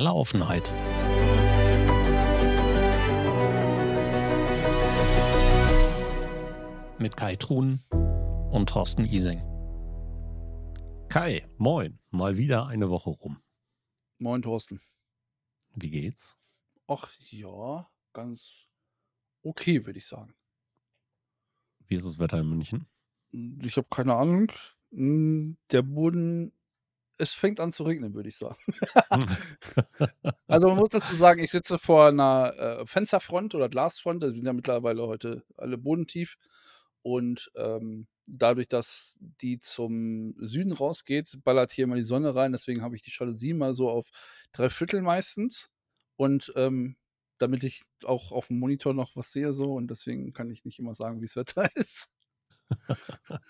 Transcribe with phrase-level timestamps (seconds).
[0.00, 0.72] totale Offenheit.
[6.98, 7.82] Mit Kai Truhn
[8.50, 9.40] und Thorsten Ising.
[11.08, 13.42] Kai, moin, mal wieder eine Woche rum.
[14.18, 14.80] Moin, Thorsten.
[15.74, 16.38] Wie geht's?
[16.86, 18.68] Ach ja, ganz
[19.42, 20.34] okay, würde ich sagen.
[21.86, 22.86] Wie ist das Wetter in München?
[23.32, 24.52] Ich habe keine Ahnung.
[24.92, 26.52] Hm, der Boden,
[27.20, 28.56] es fängt an zu regnen, würde ich sagen.
[30.46, 34.46] Also man muss dazu sagen, ich sitze vor einer äh, Fensterfront oder Glasfront, da sind
[34.46, 36.36] ja mittlerweile heute alle bodentief.
[37.02, 42.52] Und ähm, dadurch, dass die zum Süden rausgeht, ballert hier immer die Sonne rein.
[42.52, 44.08] Deswegen habe ich die Jalousie mal so auf
[44.52, 45.68] drei Viertel meistens.
[46.16, 46.96] Und ähm,
[47.38, 50.78] damit ich auch auf dem Monitor noch was sehe so und deswegen kann ich nicht
[50.78, 52.10] immer sagen, wie das Wetter ist.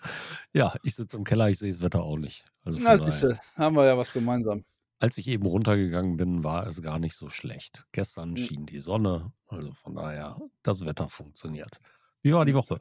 [0.53, 2.45] Ja, ich sitze im Keller, ich sehe das Wetter auch nicht.
[2.63, 4.65] Also Na, siehste, haben wir ja was gemeinsam.
[4.99, 7.87] Als ich eben runtergegangen bin, war es gar nicht so schlecht.
[7.91, 8.37] Gestern Hm.
[8.37, 11.79] schien die Sonne, also von daher, das Wetter funktioniert.
[12.21, 12.55] Wie war die Hm.
[12.55, 12.77] Woche?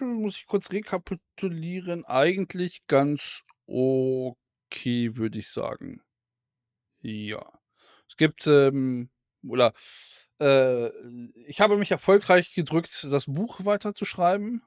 [0.00, 2.04] Muss ich kurz rekapitulieren.
[2.04, 6.02] Eigentlich ganz okay, würde ich sagen.
[7.02, 7.60] Ja.
[8.08, 9.10] Es gibt, ähm
[9.50, 9.72] oder,
[10.40, 10.88] äh,
[11.46, 14.62] ich habe mich erfolgreich gedrückt, das Buch weiterzuschreiben.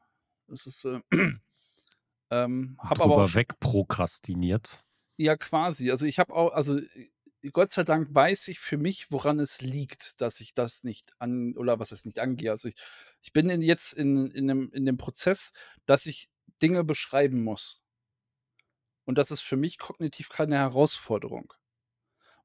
[0.47, 1.01] Das ist, äh
[2.31, 4.79] ähm, habe aber auch wegprokrastiniert.
[5.17, 5.91] Ja, quasi.
[5.91, 6.79] Also, ich habe auch also,
[7.51, 11.55] Gott sei Dank weiß ich für mich, woran es liegt, dass ich das nicht an
[11.57, 12.51] oder was heißt nicht angehe.
[12.51, 12.75] Also, ich
[13.21, 15.51] ich bin in jetzt in in 'nem in dem Prozess,
[15.85, 16.29] dass ich
[16.61, 17.81] Dinge beschreiben muss.
[19.07, 21.53] Und das ist für mich kognitiv keine Herausforderung.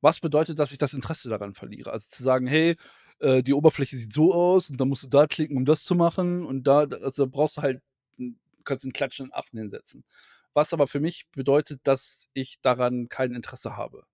[0.04, 1.90] Was bedeutet, dass ich das Interesse daran verliere.
[1.92, 2.76] Also, zu sagen: „Hey,
[3.20, 5.94] äh, die Oberfläche sieht so aus und dann musst du da klicken, um das zu
[5.94, 7.80] machen und da“ also, da brauchst du halt
[8.18, 10.04] 'n kannst 'n klatschenden Affen hinsetzen.
[10.52, 14.04] Was aber für mich bedeutet, dass ich daran kein Interesse habe.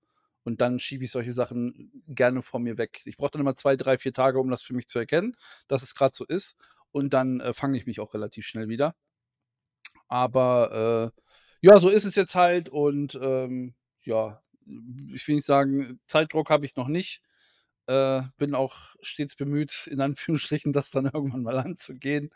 [0.45, 3.03] Und dann schiebe ich solche Sachen gerne vor mir weg.
[3.07, 5.37] Ich brauche dann immer 2, 3, 4 Tage, um das für mich zu erkennen,
[5.69, 6.57] dass es grad so ist.
[6.93, 8.95] Und dann, äh, fange ich mich auch relativ schnell wieder.
[10.09, 11.21] Aber, äh,
[11.67, 14.43] ja, so ist es jetzt halt und, ähm, ja,
[15.15, 17.23] ich will nicht sagen, Zeitdruck habe ich noch nicht.
[17.87, 22.31] Äh, bin auch stets bemüht, in Anführungsstrichen, das dann irgendwann mal anzugehen.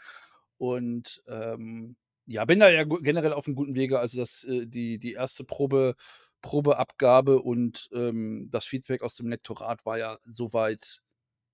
[0.58, 1.96] Und, ähm,
[2.26, 4.00] ja, bin da ja generell auf'm guten Wege.
[4.00, 5.94] Also, das äh, die die erste Probe
[6.42, 11.00] Probeabgabe und, ähm, das Feedback aus dem Lektorat war ja so weit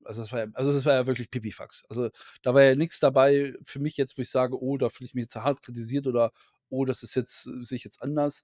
[0.04, 1.84] also, das war ja also, das war ja wirklich Pipifax.
[1.88, 2.10] Also,
[2.42, 5.14] da war ja nix dabei für mich jetzt, wo ich sage: „Oh, da fühle ich
[5.14, 6.32] mich jetzt hart kritisiert“ oder
[6.70, 8.42] „Oh, das ist jetzt sehe ich jetzt anders“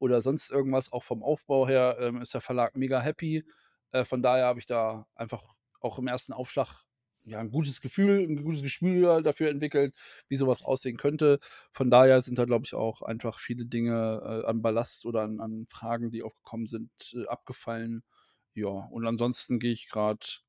[0.00, 0.92] oder sonst irgendwas.
[0.92, 3.44] Auch vom Aufbau her, ähm, ist der Verlag mega happy.
[3.92, 5.44] Äh, von daher habe ich da einfach
[5.80, 6.84] auch im ersten Aufschlag,
[7.24, 9.94] ja, 'n gutes Gefühl 'n gutes Gespür dafür entwickelt,
[10.28, 11.40] wie so was aussehen könnte.
[11.72, 15.40] Von daher sind da, glaube ich, auch einfach viele Dinge, äh, an Ballast oder an
[15.40, 18.02] an Fragen, die aufgekommen sind, äh, abgefallen.
[18.54, 20.42] Ja, und ansonsten gehe ich grad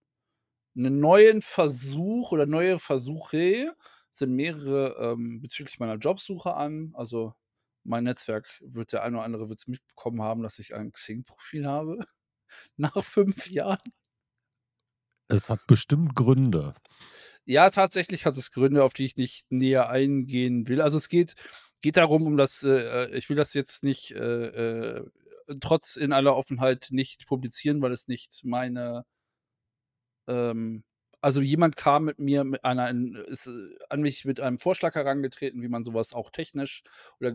[0.76, 3.76] 'nen neuen Versuch oder neue Versuche
[4.14, 6.92] sind mehrere, ähm, bezüglich meiner Jobsuche an.
[6.96, 7.34] Also,
[7.90, 11.98] mein Netzwerk wird der eine oder andere wird's mitbekommen haben, dass ich ein Xing-Profil habe
[12.78, 13.80] nach 5 Jahren.
[15.28, 16.74] Es hat bestimmt Gründe.
[17.46, 20.82] Ja, tatsächlich hat es Gründe, auf die ich nicht näher eingehen will.
[20.82, 21.36] Also, es geht
[21.82, 25.10] geht darum, um das äh, äh, ich will das jetzt nicht, äh, äh,
[25.62, 29.06] trotz in aller Offenheit nicht publizieren, weil es nicht meine
[30.28, 30.84] ähm,
[31.22, 33.52] also, jemand kam mit mir mit einer in ist, äh,
[33.90, 36.84] an mich mit einem Vorschlag herangetreten, wie man so was auch technisch
[37.20, 37.34] oder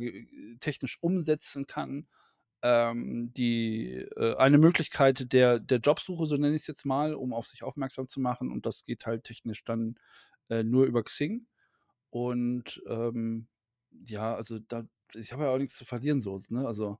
[0.60, 2.06] technisch umsetzen kann.
[2.62, 7.46] Ähm, die äh, eine Möglichkeit der der Jobsuche, so nenne ich's jetzt mal, um auf
[7.48, 9.96] sich aufmerksam zu machen und das geht halt technisch dann,
[10.50, 11.46] äh, nur über Xing.
[12.10, 13.48] Und, ähm,
[14.06, 14.84] ja, also, da
[15.14, 16.66] ich habe ja auch nix zu verlieren so, ne?
[16.66, 16.98] Also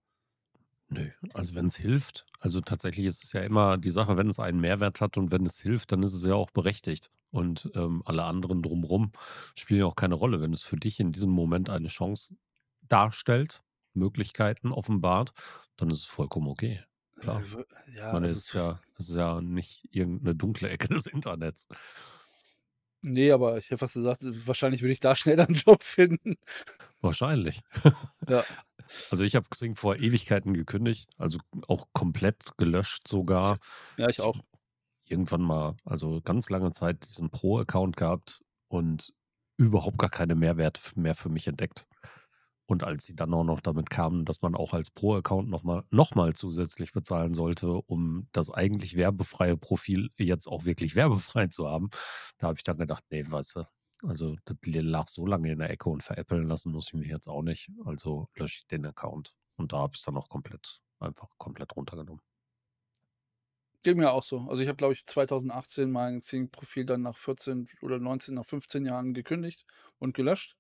[0.96, 4.60] Nö, also, wenn's hilft also, tatsächlich ist es ja immer die Sache, wenn es einen
[4.60, 7.10] Mehrwert hat und wenn es hilft, dann ist es ja auch berechtigt.
[7.30, 9.10] Und, ähm, alle anderen drumrum
[9.56, 10.40] spielen ja auch keine Rolle.
[10.40, 12.36] Wenn es für dich in diesem Moment eine Chance
[12.82, 13.62] darstellt,
[13.94, 15.32] Möglichkeiten offenbart,
[15.76, 16.84] dann ist es vollkommen okay.
[17.20, 17.46] Klar.
[17.86, 20.88] Äh, ja, meine, also, es ist ja es ist ja nicht irgend 'ne dunkle Ecke
[20.88, 21.66] des Internets.
[23.06, 26.36] Ne, aber ich hätte fast gesagt, wahrscheinlich würde ich da schneller 'n Job finden.
[27.02, 27.60] Wahrscheinlich.
[28.26, 28.44] Ja.
[29.10, 33.58] Also, ich habe Xing vor Ewigkeiten gekündigt, also, auch komplett gelöscht sogar.
[33.98, 34.44] Ja, ich Ich auch.
[35.06, 39.12] irgendwann mal also, ganz lange Zeit diesen Pro-Account gehabt und
[39.58, 41.86] überhaupt gar keine Mehrwert mehr für mich entdeckt.
[42.74, 45.84] Und als sie dann auch noch damit kamen, dass man auch als Pro-Account noch mal
[45.90, 51.68] noch mal zusätzlich bezahlen sollte, um das eigentlich werbefreie Profil jetzt auch wirklich werbefrei zu
[51.70, 51.90] haben,
[52.38, 53.64] da habe ich dann gedacht: „Ne, weißt du,
[54.08, 57.28] also, das lag so lange in der Ecke und veräppeln lassen muss ich mich jetzt
[57.28, 61.28] auch nicht, also, lösche ich den Account.“ Und da habe ich's dann auch komplett einfach
[61.38, 62.22] komplett runtergenommen.
[63.82, 64.40] Geht mir auch so.
[64.48, 68.84] Also, ich habe, glaube ich, 2018 mein Xing-Profil dann nach 14 oder 19 nach 15
[68.86, 69.66] Jahren gekündigt
[69.98, 70.56] und gelöscht,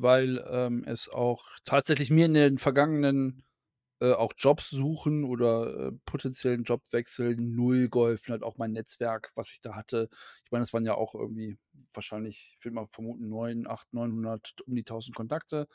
[0.00, 3.44] weil, ähm, es auch tatsächlich mir in den vergangenen,
[4.00, 9.50] äh, auch Jobs suchen oder, äh, potenziellen Jobwechsel null geholfen hat, auch mein Netzwerk, was
[9.52, 10.08] ich da hatte.
[10.44, 11.58] Ich meine, das waren ja auch irgendwie
[11.94, 15.68] wahrscheinlich, ich würde mal vermuten, 9, 8, 900, um die 1000 Kontakte.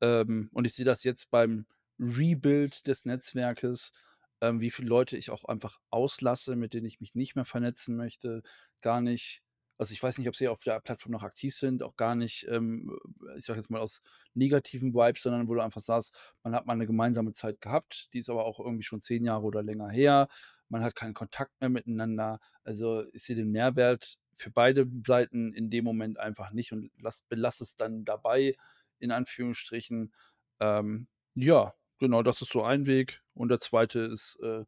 [0.00, 1.66] Ähm, und ich sehe das jetzt beim
[1.98, 3.92] Rebuild des Netzwerkes,
[4.40, 7.96] ähm, wie viele Leute ich auch einfach auslasse, mit denen ich mich nicht mehr vernetzen
[7.96, 8.42] möchte,
[8.82, 9.42] gar nicht
[9.78, 12.46] also, ich weiß nicht, ob sie auf der Plattform noch aktiv sind, auch gar nicht,
[12.48, 12.96] ähm,
[13.36, 14.00] ich sage jetzt mal aus
[14.34, 18.20] negativen Vibes, sondern wo du einfach sagst, man hat mal eine gemeinsame Zeit gehabt, die
[18.20, 20.28] ist aber auch irgendwie schon 10 Jahre oder länger her.
[20.68, 22.40] Man hat keinen Kontakt mehr miteinander.
[22.62, 27.22] Also, ich sehe den Mehrwert für beide Seiten in dem Moment einfach nicht und lass
[27.22, 28.54] belasse es dann dabei,
[28.98, 30.12] in Anführungsstrichen.
[30.60, 33.22] Ähm, ja, genau, das ist so ein Weg.
[33.34, 34.64] Und der zweite ist, äh,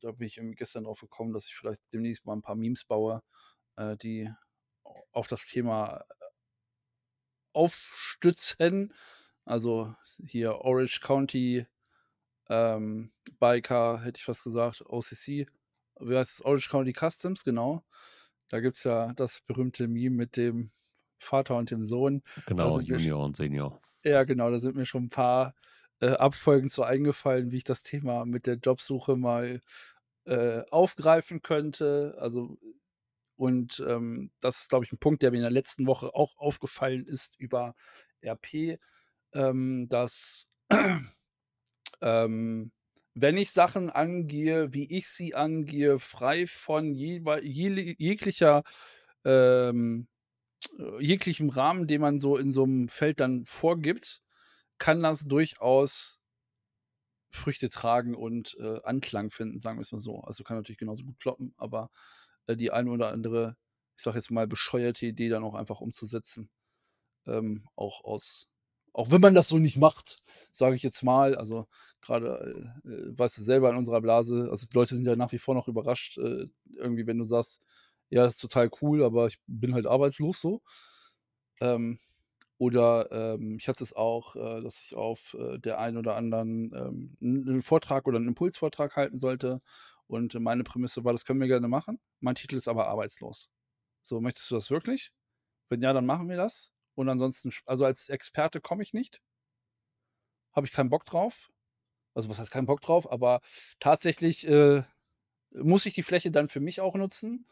[0.00, 3.22] da bin ich gestern drauf gekommen, dass ich vielleicht demnächst mal ein paar Memes baue,
[3.76, 4.30] äh, die
[5.12, 6.04] auf das Thema
[7.52, 8.92] aufstützen.
[9.44, 9.94] Also
[10.24, 11.66] hier Orange County,
[12.48, 15.46] ähm, Biker, hätte ich fast gesagt, OCC.
[16.00, 16.44] Wie heißt es?
[16.44, 17.84] Orange County Customs, genau.
[18.48, 20.70] Da gibt es ja das berühmte Meme mit dem
[21.18, 22.22] Vater und dem Sohn.
[22.46, 23.80] Genau, Junior und Senior.
[24.04, 25.54] ja, genau, da sind mir schon ein paar,
[26.00, 29.60] äh, Abfolgen zu eingefallen, wie ich das Thema mit der Jobsuche mal,
[30.26, 32.16] äh, aufgreifen könnte.
[32.18, 32.58] Also
[33.36, 36.36] und, ähm, das ist, glaube ich, ein Punkt, der mir in der letzten Woche auch
[36.38, 37.74] aufgefallen ist über
[38.24, 38.78] RP,
[39.34, 40.48] ähm, dass,
[42.02, 42.72] ähm,
[43.14, 48.62] wenn ich Sachen angehe, wie ich sie angehe, frei von jele jeglicher,
[49.24, 50.08] ähm
[50.78, 54.22] äh, jeglichem Rahmen, den man so in so einem Feld dann vorgibt,
[54.78, 56.18] kann das durchaus
[57.30, 60.20] Früchte tragen und, äh, Anklang finden, sagen wir es mal so.
[60.20, 61.90] Also, kann natürlich genauso gut kloppen, aber,
[62.48, 63.56] die eine oder andere,
[63.96, 66.50] ich sage jetzt mal, bescheuerte Idee dann auch einfach umzusetzen,
[67.26, 68.48] ähm, auch aus
[68.94, 71.36] auch wenn man das so nicht macht, sage ich jetzt mal.
[71.36, 71.68] Also,
[72.02, 75.38] grade, äh, äh, weißt du selber in unserer Blase also, Leute sind ja nach wie
[75.38, 76.46] vor noch überrascht, äh,
[76.76, 77.60] irgendwie, wenn du sagst:
[78.10, 80.60] „Ja, das ist total cool, aber ich bin halt arbeitslos“, so.
[81.60, 81.98] Ähm,
[82.58, 86.72] oder, ähm, ich hatte es auch, äh, dass ich auf, äh, der einen oder anderen,
[86.74, 89.60] ähm, 'n 'nen Vortrag oder 'n Impulsvortrag halten sollte
[90.08, 92.00] und meine Prämisse war: „Das können wir gerne machen.
[92.20, 93.48] Mein Titel ist aber arbeitslos.“
[94.04, 95.12] So: „Möchtest du das wirklich?
[95.70, 96.72] Wenn ja, dann machen wir das.
[96.96, 99.20] Und ansonsten also, als Experte komme ich nicht,
[100.54, 101.50] habe ich keinen Bock drauf.“
[102.14, 103.40] Also, was heißt keinen Bock drauf, aber
[103.80, 104.84] tatsächlich, äh,
[105.52, 107.48] muss ich die Fläche dann für mich auch nutzen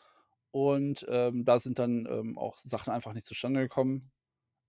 [0.52, 4.12] und, ähm, da sind dann, ähm, auch Sachen einfach nicht zustande gekommen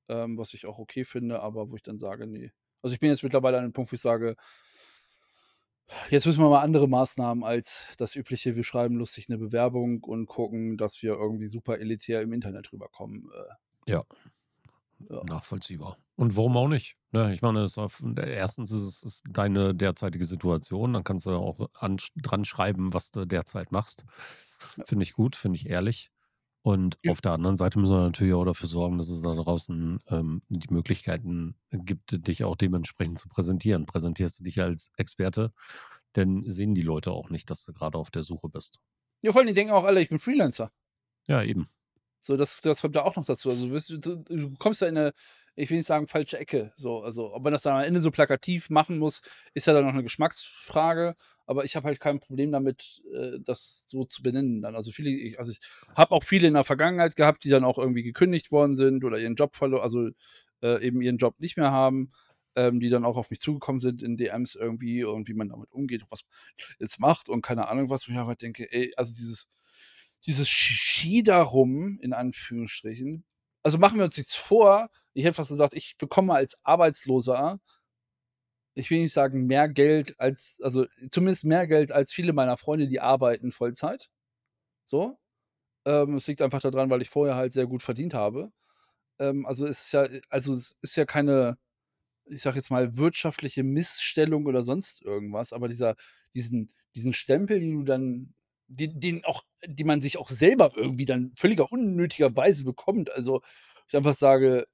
[0.09, 2.51] ähm, was ich auch okay finde, aber wo ich dann sage: „Ne.“
[2.83, 4.35] Also, ich bin jetzt mittlerweile an 'nem Punkt, wo ich sage:
[6.09, 10.25] „Jetzt müssen wir mal andere Maßnahmen als das übliche, wir schreiben lustig 'ne Bewerbung und
[10.27, 13.53] gucken, dass wir irgendwie super elitär im Internet rüberkommen.“ Äh,
[13.87, 14.03] Ja,
[15.09, 15.23] ja.
[15.23, 15.97] nachvollziehbar.
[16.15, 16.95] Und warum auch nicht?
[17.11, 21.31] Ne, ich meine, es auf erstens ist es ist deine derzeitige Situation, dann kannst du
[21.31, 24.05] auch ansch dran schreiben, was du derzeit machst.
[24.77, 24.85] Ja.
[24.85, 26.09] Finde ich gut, finde ich ehrlich.
[26.65, 27.13] Und Ja.
[27.13, 30.41] auf der anderen Seite müssen wir natürlich auch dafür sorgen, dass es da draußen, ähm,
[30.47, 33.85] die Möglichkeiten gibt, dich auch dementsprechend zu präsentieren.
[33.85, 35.51] Präsentierst du dich als Experte,
[36.13, 38.79] dann sehen die Leute auch nicht, dass du grade auf der Suche bist.
[39.23, 40.69] Ja, vor allem, die denken auch alle, ich bin Freelancer.
[41.27, 41.67] Ja, eben.
[42.25, 43.49] So, das das kommt da auch noch dazu.
[43.49, 43.67] Also,
[43.99, 45.13] du du kommst da in 'ne,
[45.55, 47.01] ich will nicht sagen, falsche Ecke, so.
[47.03, 49.21] Also, ob man das dann am Ende so plakativ machen muss,
[49.53, 53.85] ist ja dann noch 'ne Geschmacksfrage, aber ich habe halt kein Problem damit, äh, das
[53.87, 54.75] so zu benennen dann.
[54.75, 55.59] Also, viele ich also, ich
[55.95, 59.17] habe auch viele in der Vergangenheit gehabt, die dann auch irgendwie gekündigt worden sind oder
[59.19, 60.09] ihren Job verlo also,
[60.63, 62.11] äh, eben ihren Job nicht mehr haben,
[62.55, 65.71] ähm, die dann auch auf mich zugekommen sind in DMs irgendwie und wie man damit
[65.71, 66.31] umgeht und was man
[66.79, 69.49] jetzt macht und keine Ahnung was, wo ich einfach denke: „Ey, also, dieses
[70.25, 73.23] dieses Shishi darum, in Anführungsstrichen
[73.63, 77.59] also, machen wir uns nichts vor, ich hätte fast gesagt, ich bekomme als Arbeitsloser
[78.77, 82.87] ich will nicht sagen, mehr Geld als also, zumindest mehr Geld als viele meiner Freunde,
[82.87, 84.09] die arbeiten Vollzeit,
[84.85, 85.17] so.
[85.85, 88.51] Ähm, es liegt einfach da dran, weil ich vorher halt sehr gut verdient habe.
[89.19, 91.57] Ähm, also, es ist ja also, es ist ja keine
[92.27, 95.95] ich sage jetzt mal, wirtschaftliche Missstellung oder sonst irgendwas, aber dieser
[96.35, 98.33] diesen diesen Stempel, den du dann
[98.67, 103.11] den den auch den man sich auch selber irgendwie dann völliger unnötigerweise bekommt.
[103.11, 103.41] Also,
[103.87, 104.67] ich einfach sage,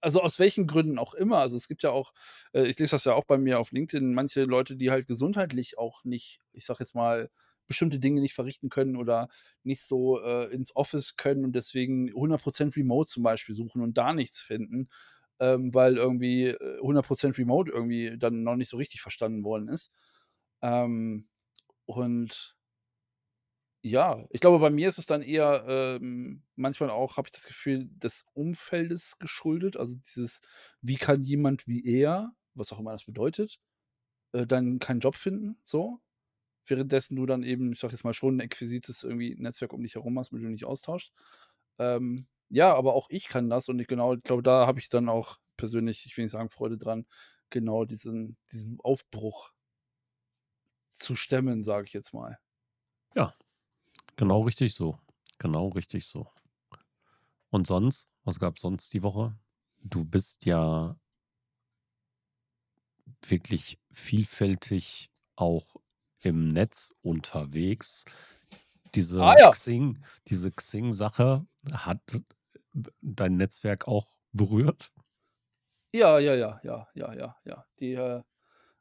[0.00, 1.38] also, aus welchen Gründen auch immer.
[1.38, 2.12] Also, es gibt ja auch
[2.52, 5.78] äh, ich lese das ja auch bei mir auf LinkedIn, manche Leute, die halt gesundheitlich
[5.78, 7.30] auch nicht, ich sage jetzt mal,
[7.66, 9.28] bestimmte Dinge nicht verrichten können oder
[9.62, 14.12] nicht so, äh, ins Office können und deswegen 100% remote zum Beispiel suchen und da
[14.12, 14.88] nichts finden.
[15.40, 19.92] ähm, weil irgendwie, äh, 100% Remote irgendwie dann noch nicht so richtig verstanden worden ist.
[20.62, 21.28] Ähm,
[21.86, 22.56] und
[23.84, 27.46] ja, ich glaube, bei mir ist es dann eher, ähm, manchmal auch habe ich das
[27.46, 29.76] Gefühl, des Umfeldes geschuldet.
[29.76, 30.40] Also, dieses:
[30.82, 33.58] Wie kann jemand wie er, was auch immer das bedeutet,
[34.32, 36.00] äh, dann keinen Job finden, so?
[36.66, 39.96] Währenddessen du dann eben, ich sage jetzt mal, schon 'n exquisites irgendwie Netzwerk um dich
[39.96, 41.12] herum hast, mit dem du dich austauschst.
[41.78, 44.88] Ähm, ja, aber auch ich kann das und ich genau, ich glaube, da habe ich
[44.90, 47.06] dann auch persönlich, ich will nicht sagen Freude dran,
[47.50, 49.52] genau diesen diesen Aufbruch
[50.90, 52.38] zu stemmen, sage ich jetzt mal.
[53.16, 53.34] Ja,
[54.16, 54.98] genau richtig so.
[55.38, 56.28] Genau richtig so.
[57.50, 58.10] Und sonst?
[58.24, 59.36] Was gab's sonst die Woche?
[59.82, 60.96] Du bist ja
[63.26, 65.76] wirklich vielfältig auch
[66.20, 68.04] im Netz unterwegs.
[69.18, 69.50] Ah Diese ja.
[69.50, 72.00] Xing diese Xing-Sache hat
[73.02, 74.92] dein Netzwerk auch berührt?
[75.92, 77.64] Ja, ja, ja, ja, ja, ja, ja.
[77.80, 78.22] Die, äh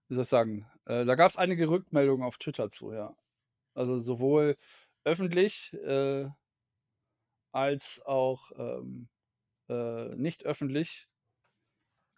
[0.09, 3.15] wie soll ich sagen, äh, da gab's einige Rückmeldungen auf Twitter zu, ja.
[3.75, 4.57] Also, sowohl
[5.05, 6.27] öffentlich, äh
[7.53, 9.07] als auch, ähm,
[9.69, 11.05] äh, nicht öffentlich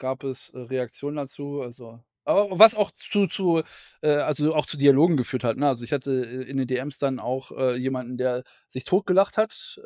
[0.02, 3.62] gab es, äh, Reaktionen dazu, also was auch zu zu
[4.02, 5.68] äh, also, auch zu Dialogen geführt hat, ne?
[5.68, 9.80] Also, ich hatte, äh, in den DMs dann auch, äh, jemanden, der sich totgelacht hat,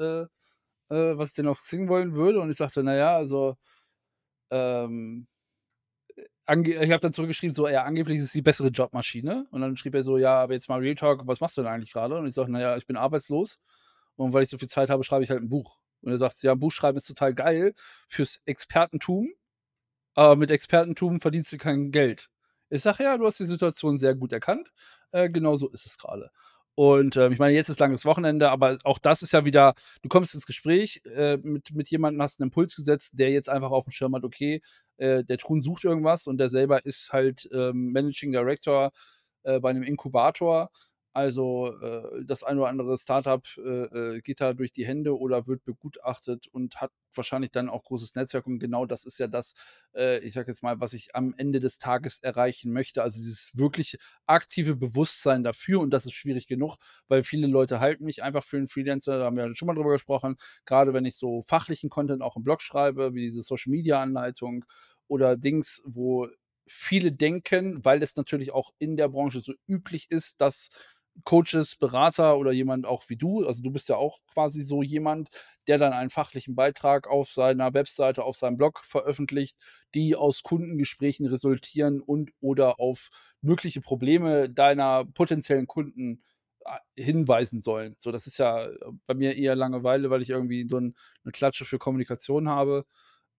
[0.89, 3.55] was ich denn auf Xing wollen würde und ich sagte: „Na ja, also,
[4.51, 5.38] ähm, äh, ange“
[6.49, 9.95] ich habe dann zurückgeschrieben, so: „Ja, angeblich ist es die bessere Jobmaschine.“ Und dann schrieb
[9.95, 12.27] er so: „Ja, aber jetzt mal Real Talk, was machst du denn eigentlich grade?“ Und
[12.27, 13.59] ich sage: „Na ja, ich bin arbeitslos
[14.15, 16.41] und weil ich so viel Zeit habe, schreibe ich halt 'n Buch.“ Und er sagt:
[16.43, 17.73] „Ja, Buch schreiben ist total geil
[18.07, 19.29] fürs Expertentum,
[20.15, 22.29] aber mit Expertentum verdienst du kein Geld.“
[22.69, 24.71] Ich sage: „Ja, du hast die Situation sehr gut erkannt.
[25.11, 26.31] Äh, genau so ist es grade.“
[26.81, 30.07] Und, ähm, ich meine, jetzt ist langes Wochenende, aber auch das ist ja wieder du
[30.07, 33.91] kommst ins Gespräch, äh, mit mit jemandem, hast 'n Impuls gesetzt, der jetzt einfach aufm
[33.91, 34.61] Schirm hat, okay,
[34.95, 38.91] äh, der Trun sucht irgendwas und der selber ist halt, ähm, Managing Director,
[39.43, 40.69] äh, bei 'nem Inkubator.
[41.15, 43.61] Also, äh, das ein oder andere Start-up, äh,
[44.17, 48.13] äh, geht da durch die Hände oder wird begutachtet und hat wahrscheinlich dann auch großes
[48.13, 49.53] Netzwerk und genau das ist ja das,
[49.95, 53.01] äh, ich sage jetzt mal, was ich am Ende des Tages erreichen möchte.
[53.01, 53.97] Also, dieses wirklich
[54.27, 58.57] aktive Bewusstsein dafür und das ist schwierig genug, weil viele Leute halten mich einfach für
[58.57, 60.37] 'n Freelancer, da haben wir schon mal drüber gesprochen.
[60.65, 64.63] Grade wenn ich so fachlichen Content auch im Blog schreibe, wie diese Social-Media-Anleitung
[65.07, 66.27] oder Dings, wo
[66.71, 70.69] viele denken, weil es natürlich auch in der Branche so üblich ist, dass
[71.25, 75.29] Coaches, Berater oder jemand auch wie du also, du bist ja auch quasi so jemand,
[75.67, 79.57] der dann einen fachlichen Beitrag auf seiner Webseite, auf seinem Blog veröffentlicht,
[79.95, 83.09] die aus Kundengesprächen resultieren und oder auf
[83.41, 86.23] mögliche Probleme deiner potenziellen Kunden,
[86.65, 87.95] a hinweisen sollen.
[87.99, 88.69] So, das ist ja
[89.07, 92.85] bei mir eher Langeweile, weil ich irgendwie so 'n 'ne Klatsche für Kommunikation habe,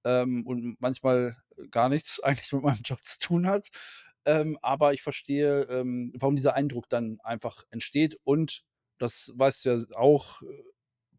[0.05, 1.37] ähm, und manchmal
[1.71, 3.69] gar nichts eigentlich mit meinem Job zu tun hat.
[4.27, 8.63] Ähm, aber ich verstehe, ähm, warum dieser Eindruck dann einfach entsteht und
[8.99, 10.47] das weißt du ja auch, äh,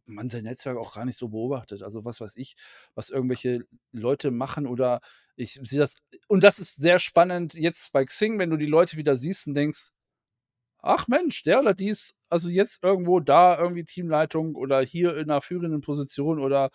[0.06, 1.84] man sein Netzwerk auch gar nicht so beobachtet.
[1.84, 2.56] Also, was weiß ich,
[2.96, 5.02] was irgendwelche Leute machen oder
[5.38, 5.96] ich sehe das
[6.30, 9.56] und das ist sehr spannend jetzt bei Xing, wenn du die Leute wieder siehst und
[9.56, 9.90] denkst:
[10.82, 15.28] „Ach Mensch, der oder die ist also jetzt irgendwo da irgendwie Teamleitung oder hier in
[15.28, 16.72] 'ner führenden Position oder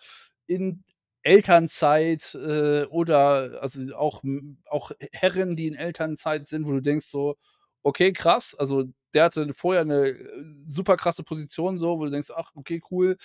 [0.47, 0.83] in
[1.27, 4.23] Elternzeit, äh, oder also, auch
[4.69, 7.35] auch Herren, die in Elternzeit sind, wo du denkst so:
[7.83, 12.29] „Okay, krass.“ Also, der hatte vorher 'ne, äh, super krasse Position so, wo du denkst:
[12.35, 13.17] „Ach, okay, cool.“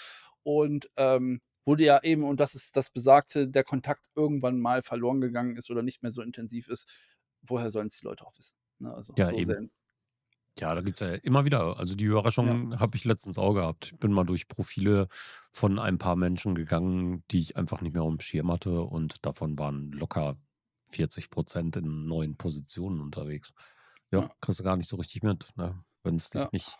[0.45, 5.21] Und, ähm, wurde ja eben und das ist das Besagte, der Kontakt irgendwann mal verloren
[5.21, 6.91] gegangen ist oder nicht mehr so intensiv ist.
[7.43, 8.93] Woher sollen's die Leute auch wissen, ne?
[8.95, 9.71] Also, Ja, so eben.
[10.59, 12.05] Ja, da gibt's ja immer wieder also, die
[12.43, 12.57] Ja.
[12.57, 13.87] Überraschung habe ich letztens auch gehabt.
[13.93, 15.09] Ich bin mal durch Profile
[15.53, 19.59] von ein paar Menschen gegangen, die ich einfach nicht mehr aufm Schirm hatte und davon
[19.59, 20.37] waren locker
[20.91, 23.55] 40 % in neuen Positionen unterwegs.
[24.11, 24.33] Ja, Ja.
[24.43, 25.83] kriegst du gar nicht so richtig mit, ne?
[26.05, 26.51] Wenn's Ja.
[26.51, 26.79] dich nicht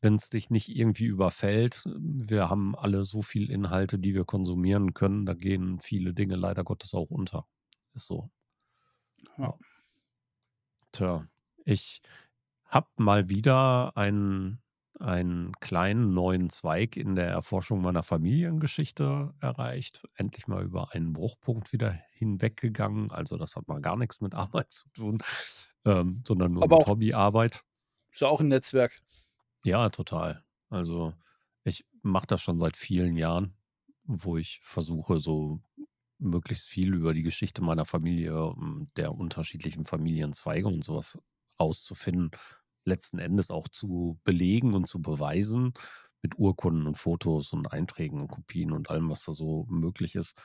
[0.00, 1.84] wenn's dich nicht irgendwie überfällt.
[1.86, 6.64] Wir haben alle so viel Inhalte, die wir konsumieren können, da gehen viele Dinge leider
[6.64, 7.46] Gottes auch unter.
[7.94, 8.30] Ist so.
[9.38, 9.52] Ja.
[11.00, 11.24] Ja.
[11.24, 11.26] Tja,
[11.64, 12.02] ich
[12.72, 14.60] habe mal wieder einen
[15.00, 20.02] einen kleinen neuen Zweig in der Erforschung meiner Familiengeschichte erreicht.
[20.14, 23.10] Endlich mal über einen Bruchpunkt wieder hinweggegangen.
[23.10, 25.18] Also, das hat mal gar nix mit Arbeit zu tun,
[25.86, 27.64] ähm, sondern nur Aber mit auch Hobbyarbeit.
[28.12, 29.02] ist ja auch 'n Netzwerk.
[29.64, 30.44] Ja, total.
[30.68, 31.14] Also,
[31.64, 33.54] ich mache das schon seit vielen Jahren,
[34.04, 35.60] wo ich versuche, so
[36.18, 41.18] möglichst viel über die Geschichte meiner Familie, hm, der unterschiedlichen Familienzweige und so was
[41.60, 42.30] rauszufinden,
[42.84, 45.72] letzten Endes auch zu belegen und zu beweisen
[46.22, 50.36] mit Urkunden und Fotos und Einträgen und Kopien und allem, was da so möglich ist.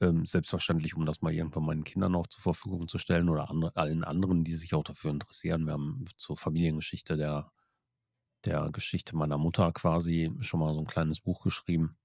[0.00, 3.72] ähm, selbstverständlich, um das mal irgendwann meinen Kindern auch zur Verfügung zu stellen oder andre,
[3.76, 5.66] allen anderen, die sich auch dafür interessieren.
[5.66, 7.52] Wir haben zur Familiengeschichte der,
[8.44, 11.96] der Geschichte meiner Mutter quasi schon mal so ein kleines Buch geschrieben.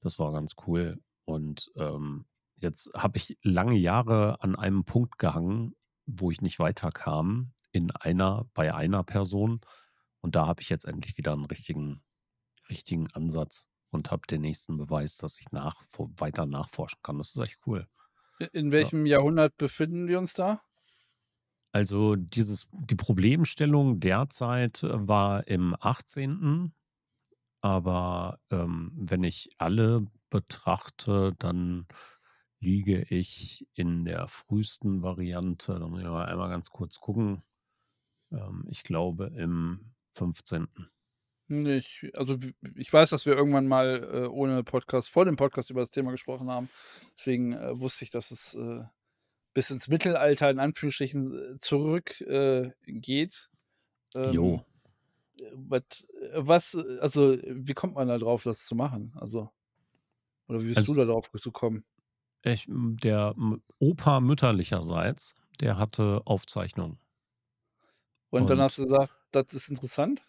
[0.00, 1.00] Das war ganz cool.
[1.26, 2.26] Und ähm,
[2.58, 5.74] jetzt habe ich lange Jahre an einem Punkt gehangen,
[6.06, 9.60] wo ich nicht weiterkam, in einer, bei einer Person.
[10.20, 12.02] Und da habe ich jetzt endlich wieder einen richtigen,
[12.70, 15.82] richtigen Ansatz und habe den nächsten Beweis, dass ich nach,
[16.16, 17.18] weiter nachforschen kann.
[17.18, 17.86] Das ist echt cool.
[18.52, 19.16] In welchem ja.
[19.16, 20.60] Jahrhundert befinden wir uns da?
[21.72, 26.72] Also dieses, die Problemstellung derzeit äh, war im 18.
[27.60, 31.88] Aber ähm, wenn ich alle betrachte, dann
[32.60, 35.76] liege ich in der frühesten Variante.
[35.78, 37.42] Da muss ich mal einmal ganz kurz gucken.
[38.34, 40.68] Ähm, ich glaube im 15.
[41.48, 42.38] Ich, also
[42.74, 46.10] ich weiß, dass wir irgendwann mal äh, ohne Podcast, vor dem Podcast über das Thema
[46.10, 46.70] gesprochen haben.
[47.16, 48.84] Deswegen äh, wusste ich, dass es äh,
[49.52, 53.50] bis ins Mittelalter in Anführungsstrichen äh, zurückgeht.
[54.14, 54.64] Äh, jo.
[55.38, 59.12] Ähm, but, was, also wie kommt man da drauf, das zu machen?
[59.16, 59.50] Also,
[60.48, 61.84] oder wie bist also, du da drauf gekommen?
[62.42, 63.34] Ich, der
[63.78, 66.98] Opa mütterlicherseits, der hatte Aufzeichnungen.
[68.34, 70.22] Und, Und dann hast du gesagt, das ist interessant?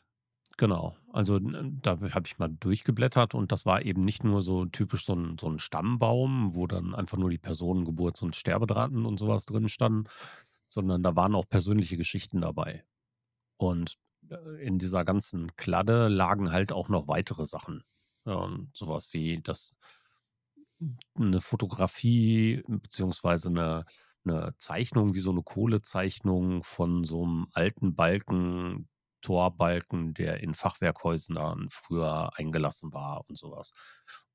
[0.57, 5.05] Genau, also da habe ich mal durchgeblättert und das war eben nicht nur so typisch
[5.05, 9.19] so ein, so 'n Stammbaum, wo dann einfach nur die Personen, Geburts und Sterbedaten und
[9.19, 10.05] sowas drin standen,
[10.69, 12.85] sondern da waren auch persönliche Geschichten dabei.
[13.57, 13.95] Und,
[14.29, 17.83] äh, in dieser ganzen Kladde lagen halt auch noch weitere Sachen.
[18.27, 19.75] Ähm, so wie das
[21.17, 23.85] eine Fotografie beziehungsweise eine
[24.25, 28.89] 'ne Zeichnung wie so eine Kohlezeichnung von so einem alten Balken
[29.21, 33.73] Torbalken, der in Fachwerkhäusern früher eingelassen war und sowas.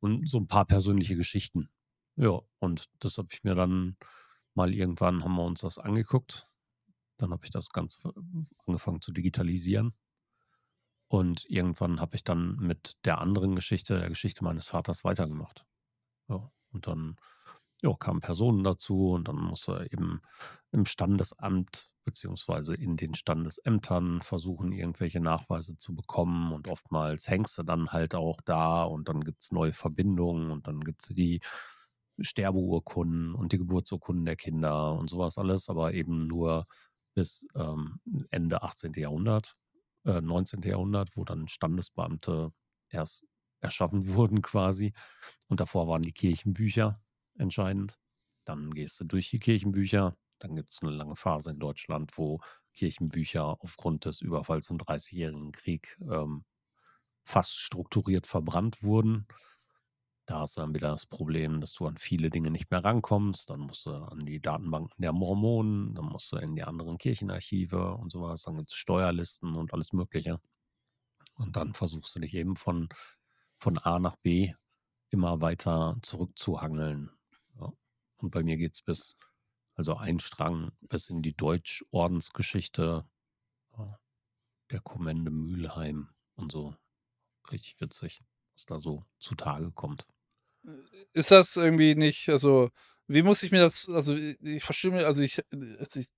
[0.00, 1.70] Und so ein paar persönliche Geschichten.
[2.16, 3.96] Ja, und das habe ich mir dann
[4.54, 6.46] mal irgendwann haben wir uns das angeguckt.
[7.18, 8.12] Dann habe ich das Ganze
[8.66, 9.94] angefangen zu digitalisieren.
[11.12, 15.66] Und irgendwann habe ich dann mit der anderen Geschichte, der Geschichte meines Vaters, weitergemacht.
[16.28, 17.16] Ja, und dann
[17.82, 20.20] ja, kamen Personen dazu und dann musste eben
[20.72, 26.52] im Standesamt beziehungsweise in den Standesämtern versuchen, irgendwelche Nachweise zu bekommen.
[26.52, 30.66] Und oftmals hängst du dann halt auch da und dann gibt es neue Verbindungen und
[30.66, 31.40] dann gibt es die
[32.18, 36.66] Sterbeurkunden und die Geburtsurkunden der Kinder und sowas alles, aber eben nur
[37.14, 38.92] bis ähm, Ende 18.
[38.94, 39.56] Jahrhundert,
[40.04, 40.62] äh, 19.
[40.62, 42.52] Jahrhundert, wo dann Standesbeamte
[42.88, 43.24] erst
[43.60, 44.92] erschaffen wurden quasi.
[45.48, 47.00] Und davor waren die Kirchenbücher
[47.40, 47.98] entscheidend.
[48.44, 52.40] Dann gehst du durch die Kirchenbücher, dann gibt es eine lange Phase in Deutschland, wo
[52.74, 56.44] Kirchenbücher aufgrund des Überfalls im Dreißigjährigen Krieg ähm,
[57.24, 59.26] fast strukturiert verbrannt wurden.
[60.26, 63.50] Da hast du dann wieder das Problem, dass du an viele Dinge nicht mehr rankommst.
[63.50, 67.94] Dann musst du an die Datenbanken der Mormonen, dann musst du in die anderen Kirchenarchive
[67.96, 68.42] und sowas.
[68.44, 70.40] Dann gibt es Steuerlisten und alles Mögliche.
[71.34, 72.88] Und dann versuchst du dich eben von,
[73.58, 74.52] von A nach B
[75.10, 77.10] immer weiter zurückzuhangeln.
[78.20, 79.16] Und bei mir geht es bis
[79.74, 83.04] also ein Strang bis in die Deutschordensgeschichte
[84.70, 86.76] der Kommende Mülheim und so.
[87.50, 88.22] Richtig witzig,
[88.54, 90.06] was da so zutage kommt.
[90.64, 90.70] Äh,
[91.12, 92.70] ist das irgendwie nicht, also
[93.06, 96.08] wie muss ich mir das, also ich verstehe also ich, also ich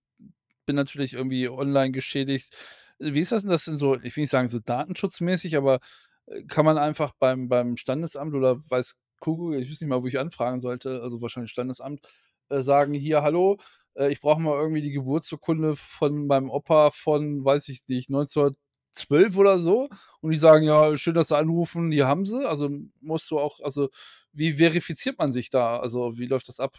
[0.67, 2.55] bin natürlich irgendwie online geschädigt.
[2.99, 5.81] Wie ist das denn das denn so, ich will nicht sagen so datenschutzmäßig, aber
[6.27, 10.07] äh, kann man einfach beim, beim Standesamt oder weiß Kugel, ich weiß nicht mal, wo
[10.09, 12.01] ich anfragen sollte, also wahrscheinlich Standesamt,
[12.49, 13.59] äh, sagen, hier, hallo,
[13.95, 19.37] äh, ich brauche mal irgendwie die Geburtsurkunde von meinem Opa von, weiß ich nicht, 1912
[19.37, 19.89] oder so.
[20.21, 22.47] Und die sagen, ja, schön, dass sie anrufen, die haben sie.
[22.49, 22.69] Also
[23.01, 23.91] musst du auch, also
[24.33, 25.77] wie verifiziert man sich da?
[25.77, 26.77] Also wie läuft das ab?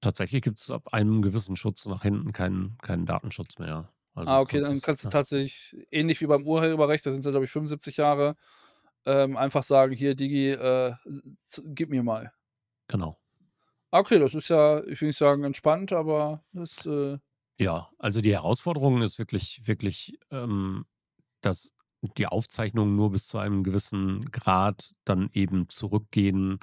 [0.00, 3.92] Tatsächlich gibt es ab einem gewissen Schutz nach hinten keinen, keinen Datenschutz mehr.
[4.14, 5.12] Also ah, okay, dann kannst du ja.
[5.12, 8.34] tatsächlich, ähnlich wie beim Urheberrecht, da sind es, glaube ich, 75 Jahre,
[9.06, 10.94] ähm, einfach sagen, hier, Digi, äh,
[11.74, 12.32] gib mir mal.
[12.88, 13.18] Genau.
[13.92, 17.18] Okay, das ist ja, ich will nicht sagen entspannt, aber das, äh
[17.58, 20.86] Ja, also die Herausforderung ist wirklich, wirklich, ähm,
[21.42, 21.74] dass
[22.18, 26.58] die Aufzeichnungen nur bis zu einem gewissen Grad dann eben zurückgehen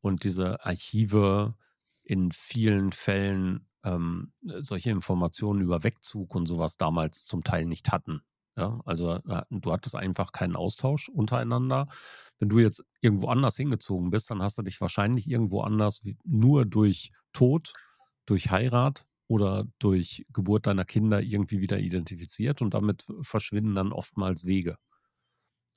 [0.00, 1.54] und diese Archive
[2.02, 8.22] in vielen Fällen ähm, solche Informationen über Wegzug und sowas damals zum Teil nicht hatten.
[8.56, 9.18] Ja, also
[9.50, 11.88] du hattest einfach keinen Austausch untereinander.
[12.38, 16.66] Wenn du jetzt irgendwo anders hingezogen bist, dann hast du dich wahrscheinlich irgendwo anders nur
[16.66, 17.72] durch Tod,
[18.26, 24.44] durch Heirat oder durch Geburt deiner Kinder irgendwie wieder identifiziert und damit verschwinden dann oftmals
[24.44, 24.76] Wege.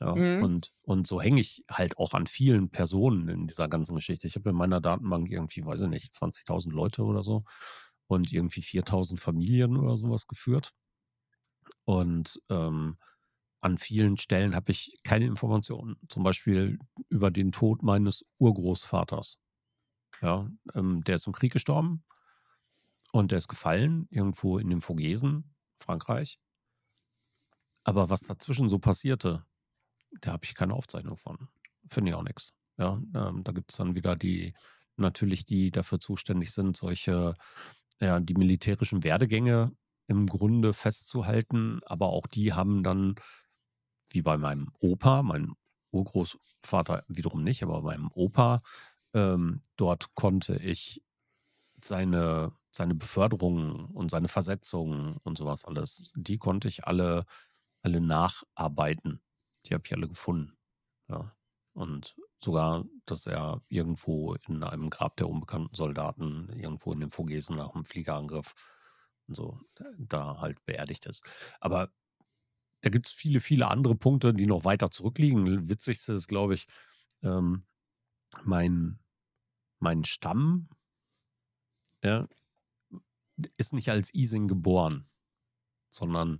[0.02, 0.40] Ja, Mhm.
[0.40, 4.28] und, und so hänge ich halt auch an vielen Personen in dieser ganzen Geschichte.
[4.28, 7.44] Ich habe in meiner Datenbank irgendwie, weiß ich nicht, 20.000 Leute oder so
[8.08, 10.72] und irgendwie 4.000 Familien oder sowas geführt.
[11.86, 12.98] Und ähm,
[13.62, 15.96] an vielen Stellen habe ich keine Informationen.
[16.10, 19.40] Zum Beispiel über den Tod meines Urgroßvaters.
[20.22, 22.04] Ja, ähm, der ist im Krieg gestorben
[23.12, 26.40] und der ist gefallen irgendwo in den Vogesen, Frankreich.
[27.84, 29.46] Aber was dazwischen so passierte,
[30.22, 31.50] da habe ich keine Aufzeichnung von.
[31.88, 32.54] Finde ich auch nichts.
[32.78, 34.54] Ja, ähm, da gibt es dann wieder die,
[34.96, 37.36] natürlich die dafür zuständig sind, solche,
[38.00, 39.72] ja, die militärischen Werdegänge
[40.08, 43.16] im Grunde festzuhalten, aber auch die haben dann,
[44.10, 45.56] wie bei meinem Opa, meinem
[45.92, 48.62] Urgroßvater wiederum nicht, aber meinem Opa,
[49.14, 51.04] ähm, dort konnte ich
[51.84, 57.26] seine, seine Beförderung und seine Versetzung und sowas alles, die konnte ich alle,
[57.82, 59.22] alle nacharbeiten.
[59.66, 60.58] Die habe ich alle gefunden.
[61.10, 61.36] Ja.
[61.74, 67.56] Und sogar, dass er irgendwo in einem Grab der unbekannten Soldaten, irgendwo in den Vogesen
[67.56, 68.54] nach einem Fliegerangriff
[69.28, 69.60] so,
[69.98, 71.24] da halt beerdigt ist.
[71.60, 71.92] Aber
[72.82, 75.70] da gibt es viele, viele andere Punkte, die noch weiter zurückliegen.
[75.70, 76.68] Witzigste ist, glaube ich,
[77.22, 77.66] ähm,
[78.44, 79.00] mein,
[79.80, 80.70] mein Stamm
[82.04, 82.28] ja,
[83.58, 85.10] ist nicht als Ising geboren,
[85.90, 86.40] sondern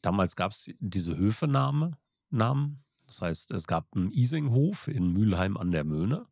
[0.00, 1.98] damals gab es diese Höfename,
[2.30, 2.84] Namen.
[3.06, 6.26] Das heißt, es gab einen Isinghof in Mülheim an der Möhne.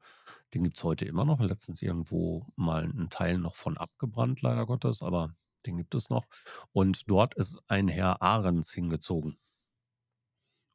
[0.54, 1.40] Den gibt es heute immer noch.
[1.40, 5.34] Letztens irgendwo mal ein Teil noch von abgebrannt, leider Gottes, aber
[5.66, 6.26] den gibt es noch.
[6.72, 9.38] Und dort ist ein Herr Ahrens hingezogen.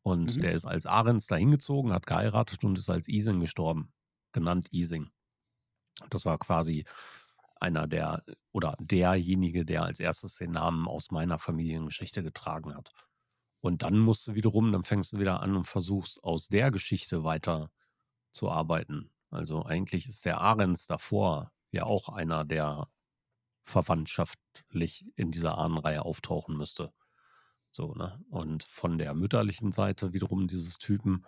[0.03, 0.41] Und Mhm.
[0.41, 3.91] der ist als Ahrens da hingezogen, hat geheiratet und ist als Ising gestorben.
[4.31, 5.09] Genannt Ising.
[6.09, 6.85] Das war quasi
[7.59, 8.23] einer der
[8.53, 12.91] oder derjenige, der als erstes den Namen aus meiner Familiengeschichte getragen hat.
[13.61, 17.23] Und dann musst du wiederum, dann fängst du wieder an und versuchst aus der Geschichte
[17.23, 17.71] weiter
[18.31, 19.11] zu arbeiten.
[19.31, 22.89] Also eigentlich ist der Ahrens davor ja auch einer, der
[23.67, 26.93] verwandtschaftlich in dieser Ahnenreihe auftauchen müsste.
[27.69, 28.19] So, ne?
[28.29, 31.25] Und von der mütterlichen Seite wiederum dieses Typen,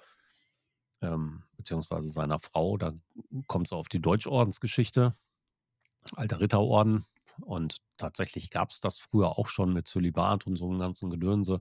[1.02, 2.94] ähm, beziehungsweise seiner Frau, da
[3.48, 5.14] kommst du auf die Deutschordensgeschichte,
[6.16, 7.06] alter Ritterorden.
[7.42, 11.60] Und tatsächlich gab es das früher auch schon mit Zölibat und so einem ganzen Gedönse.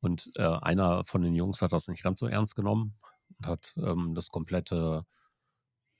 [0.00, 2.96] Und äh, einer von den Jungs hat das nicht ganz so ernst genommen
[3.38, 5.04] und hat ähm, das komplette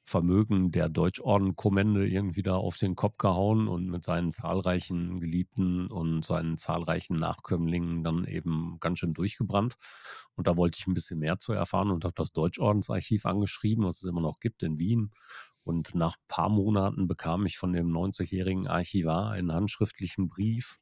[0.08, 6.24] Vermögen der Deutschordenkommende irgendwie da auf den Kopf gehauen und mit seinen zahlreichen Geliebten und
[6.24, 9.76] seinen zahlreichen Nachkömmlingen dann eben ganz schön durchgebrannt.
[10.34, 14.02] Und da wollte ich ein bisschen mehr zu erfahren und habe das Deutschordensarchiv angeschrieben, was
[14.02, 15.10] es immer noch gibt in Wien.
[15.62, 20.78] Und nach ein paar Monaten bekam ich von dem 90-jährigen Archivar einen handschriftlichen Brief,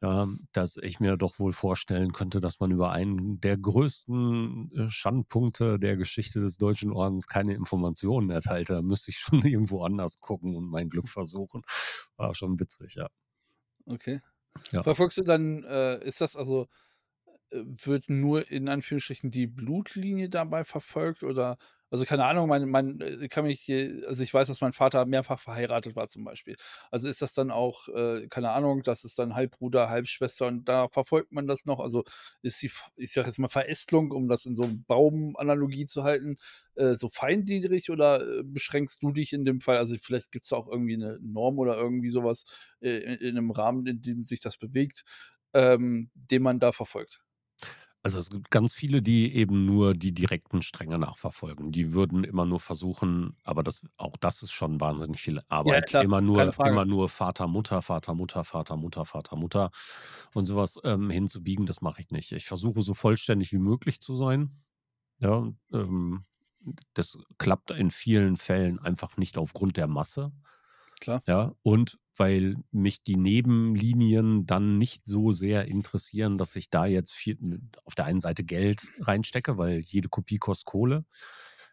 [0.00, 5.78] dass ich mir doch wohl vorstellen könnte, dass man über einen der größten äh, Schandpunkte
[5.80, 8.74] der Geschichte des Deutschen Ordens keine Informationen erteilte.
[8.74, 11.62] Da müsste ich schon irgendwo anders gucken und mein Glück versuchen.
[12.16, 13.08] War schon witzig, ja.
[13.86, 14.20] Okay.
[14.72, 14.82] Ja.
[14.82, 16.68] Verfolgst du dann, äh ist das also
[17.50, 21.58] äh, wird nur in Anführungsstrichen die Blutlinie dabei verfolgt oder
[21.90, 23.70] also, keine Ahnung, mein mein äh, kann mich
[24.06, 26.56] also, ich weiß, dass mein Vater mehrfach verheiratet war zum Beispiel.
[26.90, 30.88] Also, ist das dann auch, äh, keine Ahnung, das ist dann Halbbruder, Halbschwester und da
[30.88, 31.80] verfolgt man das noch?
[31.80, 32.04] Also,
[32.42, 36.36] ist die ich sage jetzt mal Verästelung, um das in so Baumanalogie zu halten,
[36.76, 40.56] äh, so feingliedrig oder, äh, beschränkst du dich in dem Fall also, vielleicht gibt's da
[40.56, 42.44] auch irgendwie 'ne Norm oder irgendwie so was,
[42.80, 45.04] äh, in in 'nem Rahmen, in dem sich das bewegt,
[45.54, 47.20] ähm, den man da verfolgt?
[48.04, 51.72] Also es gibt ganz viele, die eben nur die direkten Stränge nachverfolgen.
[51.72, 55.82] Die würden immer nur versuchen, aber das auch das ist schon wahnsinnig viel Ja, Arbeit.
[55.82, 59.70] klar, Immer nur immer nur Vater, Mutter, Vater, Mutter, Vater, Mutter, Vater, Mutter
[60.32, 62.30] und sowas ähm, hinzubiegen, das mache ich nicht.
[62.32, 64.62] Ich versuche so vollständig wie möglich zu sein.
[65.20, 66.24] Ja, ähm,
[66.94, 70.32] das klappt in vielen Fällen einfach nicht aufgrund der Masse.
[71.00, 71.20] Klar.
[71.26, 77.12] Ja, und weil mich die Nebenlinien dann nicht so sehr interessieren, dass ich da jetzt
[77.12, 77.38] viel,
[77.84, 81.04] auf der einen Seite Geld reinstecke, weil jede Kopie kostet Kohle.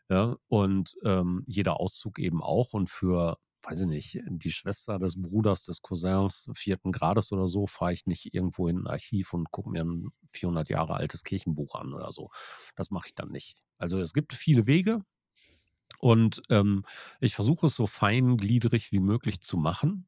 [0.09, 2.73] Ja, und ähm, jeder Auszug eben auch.
[2.73, 7.65] Und für, weiß ich nicht, die Schwester des Bruders, des Cousins vierten Grades oder so,
[7.65, 11.73] fahre ich nicht irgendwo in ein Archiv und gucke mir ein 400 Jahre altes Kirchenbuch
[11.75, 12.29] an oder so.
[12.75, 13.57] Das mache ich dann nicht.
[13.79, 15.01] Also es gibt viele Wege,
[15.99, 16.83] und ähm,
[17.19, 20.07] ich versuche es so feingliedrig wie möglich zu machen.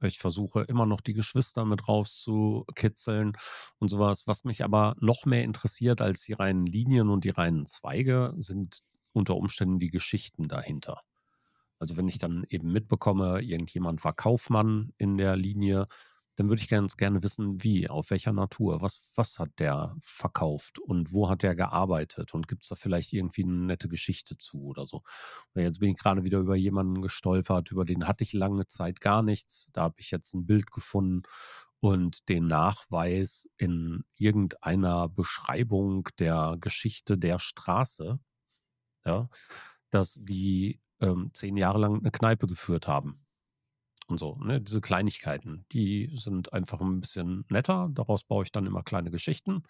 [0.00, 3.36] Ich versuche immer noch die Geschwister mit rauszukitzeln
[3.78, 4.26] und sowas.
[4.26, 8.80] Was mich aber noch mehr interessiert als die reinen Linien und die reinen Zweige, sind
[9.12, 11.02] unter Umständen die Geschichten dahinter.
[11.78, 15.86] Also wenn ich dann eben mitbekomme, irgendjemand war Kaufmann in der Linie,
[16.36, 20.78] dann würde ich ganz gerne wissen, wie, auf welcher Natur, was, was hat der verkauft
[20.78, 24.62] und wo hat der gearbeitet und gibt es da vielleicht irgendwie eine nette Geschichte zu
[24.64, 25.02] oder so.
[25.54, 29.00] Und jetzt bin ich gerade wieder über jemanden gestolpert, über den hatte ich lange Zeit
[29.00, 29.70] gar nichts.
[29.72, 31.22] Da habe ich jetzt ein Bild gefunden
[31.80, 38.20] und den Nachweis in irgendeiner Beschreibung der Geschichte der Straße,
[39.04, 39.28] ja,
[39.90, 43.21] dass die ähm, zehn Jahre lang eine Kneipe geführt haben
[44.08, 44.36] und so.
[44.36, 44.60] Ne?
[44.60, 47.88] Diese Kleinigkeiten, die sind einfach ein bisschen netter.
[47.92, 49.62] Daraus baue ich dann immer kleine Geschichten.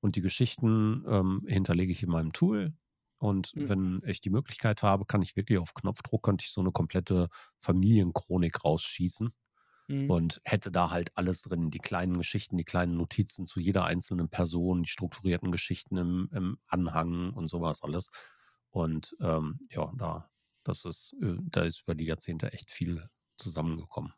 [0.00, 2.74] Und die Geschichten ähm, hinterlege ich in meinem Tool.
[3.18, 3.64] Und Mhm.
[3.64, 7.28] wenn ich die Möglichkeit habe, kann ich wirklich auf Knopfdruck könnte ich so eine komplette
[7.60, 9.30] Familienchronik rausschießen
[9.88, 10.08] Mhm.
[10.08, 11.70] und hätte da halt alles drin.
[11.70, 16.58] Die kleinen Geschichten, die kleinen Notizen zu jeder einzelnen Person, die strukturierten Geschichten im, im
[16.66, 18.08] Anhang und sowas alles.
[18.70, 20.30] Und ähm, ja, da,
[20.64, 24.14] das ist, äh, da ist über die Jahrzehnte echt viel zusammengekommen.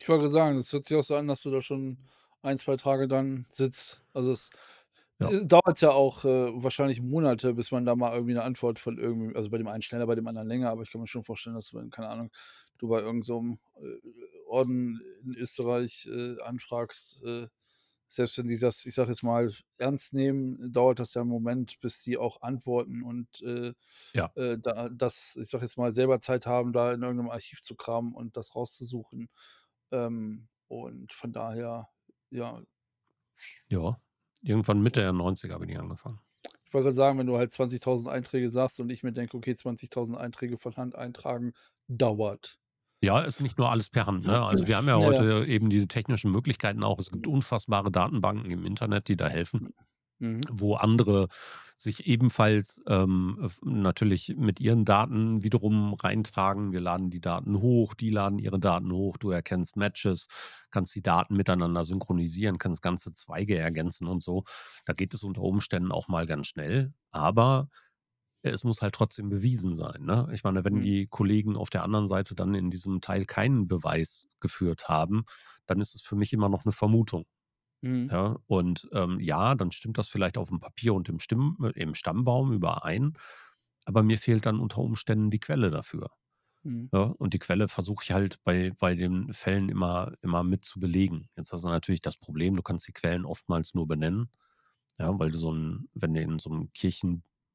[0.00, 1.98] Ich wollte sagen, das hört sich auch so an, dass du da schon
[2.42, 4.02] ein, 2 Tage dann sitzt.
[4.12, 4.50] Also, es,
[5.20, 5.32] Ja.
[5.32, 8.98] äh, dauert ja auch, äh, wahrscheinlich Monate, bis man da mal irgendwie 'ne Antwort von
[8.98, 11.22] irgend also, bei dem einen schneller, bei dem anderen länger, aber ich kann mir schon
[11.24, 12.30] vorstellen, dass du, wenn, keine Ahnung,
[12.78, 13.40] du bei irgend so
[13.76, 13.82] äh,
[14.48, 17.46] Orden in Österreich, äh, anfragst, äh,
[18.16, 21.80] selbst wenn die das, ich sage jetzt mal, ernst nehmen, dauert das ja 'n Moment,
[21.80, 23.74] bis die auch antworten und, äh,
[24.14, 24.32] Ja.
[24.36, 27.62] äh, da das, ich sage jetzt mal, selber Zeit haben, da in irgend 'nem Archiv
[27.62, 29.30] zu kramen und das rauszusuchen.
[29.92, 31.88] Ähm, und von daher,
[32.30, 32.62] ja,
[33.70, 34.00] Ja.
[34.42, 36.20] Irgendwann Mitte der 90er bin ich angefangen.
[36.64, 39.54] ich wollte gerade sagen, wenn du halt 20.000 Einträge sagst und ich mir denke: „Okay,
[39.56, 41.52] 20.000 Einträge von Hand eintragen
[41.88, 42.58] dauert.“
[43.02, 44.40] Ja, ist nicht nur alles per Hand, ne?
[44.42, 45.26] Also, wir haben ja Ja, ja.
[45.30, 46.98] heute eben diese technischen Möglichkeiten auch.
[46.98, 49.70] Es gibt unfassbare Datenbanken im Internet, die da helfen.
[50.20, 50.40] Mhm.
[50.48, 51.26] wo andere
[51.76, 56.70] sich ebenfalls ähm, natürlich mit ihren Daten wiederum reintragen.
[56.72, 60.28] Wir laden die Daten hoch, die laden ihre Daten hoch, du erkennst Matches,
[60.70, 64.44] kannst die Daten miteinander synchronisieren, kannst ganze Zweige ergänzen und so.
[64.84, 67.68] Da geht es unter Umständen auch mal ganz schnell, aber
[68.42, 70.02] es muss halt trotzdem bewiesen sein.
[70.04, 70.28] Ne?
[70.32, 70.80] Ich meine, wenn Mhm.
[70.80, 75.24] die Kollegen auf der anderen Seite dann in diesem Teil keinen Beweis geführt haben,
[75.66, 77.24] dann ist es für mich immer noch eine Vermutung.
[77.82, 78.10] Mhm.
[78.10, 81.70] Ja, und ähm, ja, dann stimmt das vielleicht auf dem Papier und im, Stimm, äh,
[81.80, 83.14] im Stammbaum überein,
[83.86, 86.08] aber mir fehlt dann unter Umständen die Quelle dafür.
[86.64, 86.90] Mhm.
[86.94, 90.78] Ja, und die Quelle versuche ich halt bei, bei den Fällen immer, immer mit zu
[90.80, 91.28] belegen.
[91.36, 94.30] Jetzt hast du natürlich das Problem, du kannst die Quellen oftmals nur benennen,
[94.98, 96.70] ja, weil du so ein, wenn du in so einem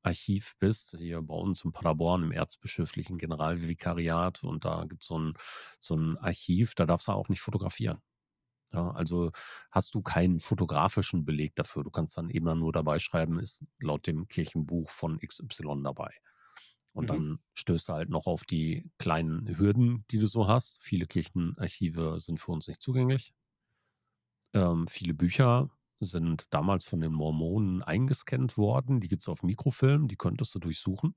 [0.04, 5.34] Kirchenarchiv bist, hier bei uns in Paderborn im erzbischöflichen Generalvikariat und da gibt so es
[5.80, 8.00] so ein Archiv, da darfst du auch nicht fotografieren.
[8.74, 9.32] Ja, also
[9.72, 11.84] hast du keinen fotografischen Beleg dafür.
[11.84, 16.12] Du kannst dann eben dann nur dabei schreiben, ist laut dem Kirchenbuch von XY dabei.
[16.94, 17.12] Und Mhm.
[17.12, 20.82] dann stößt du halt noch auf die kleinen Hürden, die du so hast.
[20.82, 23.34] Viele Kirchenarchive sind für uns nicht zugänglich.
[24.54, 29.00] Ähm, viele Bücher sind damals von den Mormonen eingescannt worden.
[29.00, 31.16] Die gibt es auf Mikrofilm, die könntest du durchsuchen.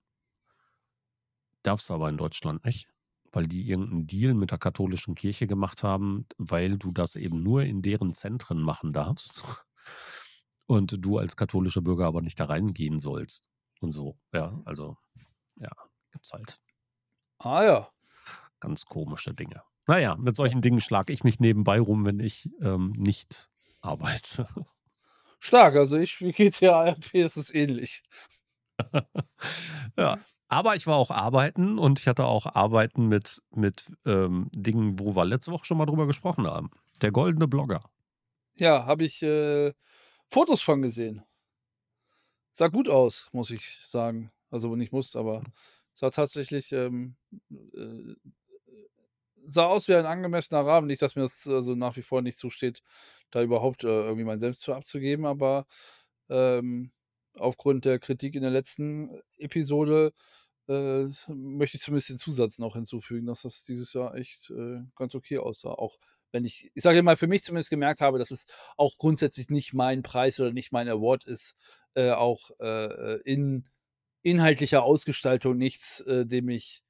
[1.63, 2.89] Darfst du aber in Deutschland nicht,
[3.33, 7.65] weil die irgendeinen Deal mit der katholischen Kirche gemacht haben, weil du das eben nur
[7.65, 9.45] in deren Zentren machen darfst
[10.67, 14.19] und du als katholischer Bürger aber nicht da reingehen sollst und so.
[14.33, 14.97] Ja, also
[15.57, 15.71] ja,
[16.11, 16.61] gibt's halt
[17.39, 17.89] Ah ja.
[18.61, 19.63] ganz komische Dinge.
[19.87, 24.49] Naja, mit solchen Dingen schlage ich mich nebenbei rum, wenn ich ähm, nicht arbeite.
[25.39, 28.03] Stark, also ich spiele GTA RP, das ist ähnlich.
[29.97, 30.19] ja.
[30.49, 35.15] Aber ich war auch arbeiten und ich hatte auch Arbeiten mit, mit ähm, Dingen, wo
[35.15, 36.71] wir letzte Woche schon mal drüber gesprochen haben.
[37.03, 37.81] Der goldene Blogger.
[38.57, 39.73] Ja, habe ich, äh,
[40.29, 41.23] Fotos von gesehen.
[42.53, 44.31] Sah gut aus, muss ich sagen.
[44.51, 45.43] Also, nicht muss, aber
[45.95, 47.17] sah tatsächlich, ähm,
[47.51, 48.15] äh,
[49.49, 50.87] sah aus wie ein angemessener Rahmen.
[50.87, 52.83] Nicht, dass mir das also nach wie vor nicht zusteht,
[53.31, 55.67] da überhaupt, äh, irgendwie meinen Senf zu abzugeben, aber,
[56.31, 56.93] ähm,
[57.39, 60.13] aufgrund der Kritik in der letzten Episode,
[60.69, 65.15] äh, möchte ich zumindest den Zusatz noch hinzufügen, dass das dieses Jahr echt, äh, ganz
[65.15, 65.71] okay aussah.
[65.73, 65.99] Auch
[66.33, 69.73] wenn ich ich sage mal, für mich zumindest gemerkt habe, dass es auch grundsätzlich nicht
[69.75, 71.57] mein Preis oder nicht mein Award ist,
[71.95, 73.69] äh, auch, äh, äh, in
[74.23, 76.83] inhaltlicher Ausgestaltung nichts, dem ich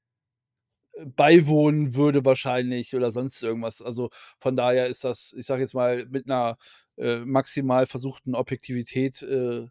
[1.16, 3.82] beiwohnen würde wahrscheinlich oder sonst irgendwas.
[3.82, 6.58] Also, von daher ist das, ich sage jetzt mal, mit einer
[6.96, 9.66] äh, maximal versuchten Objektivität, äh,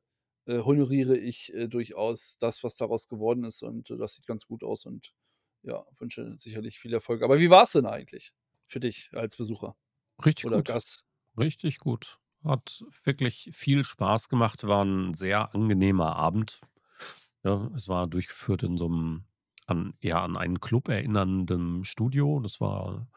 [0.45, 4.45] äh, honoriere ich, äh, durchaus das, was daraus geworden ist und, äh, das sieht ganz
[4.47, 5.13] gut aus und
[5.63, 7.21] ja, wünsche sicherlich viel Erfolg.
[7.23, 8.31] Aber wie war's denn eigentlich
[8.67, 9.75] für dich als Besucher
[10.25, 10.65] Richtig oder gut.
[10.65, 11.03] Gast?
[11.37, 12.19] Richtig gut.
[12.43, 14.63] Hat wirklich viel Spaß gemacht.
[14.65, 16.61] War ein sehr angenehmer Abend.
[17.43, 19.25] Ja, es war durchgeführt in so einem
[19.69, 22.39] an, eher an einen Club erinnernden Studio.
[22.41, 23.07] Das war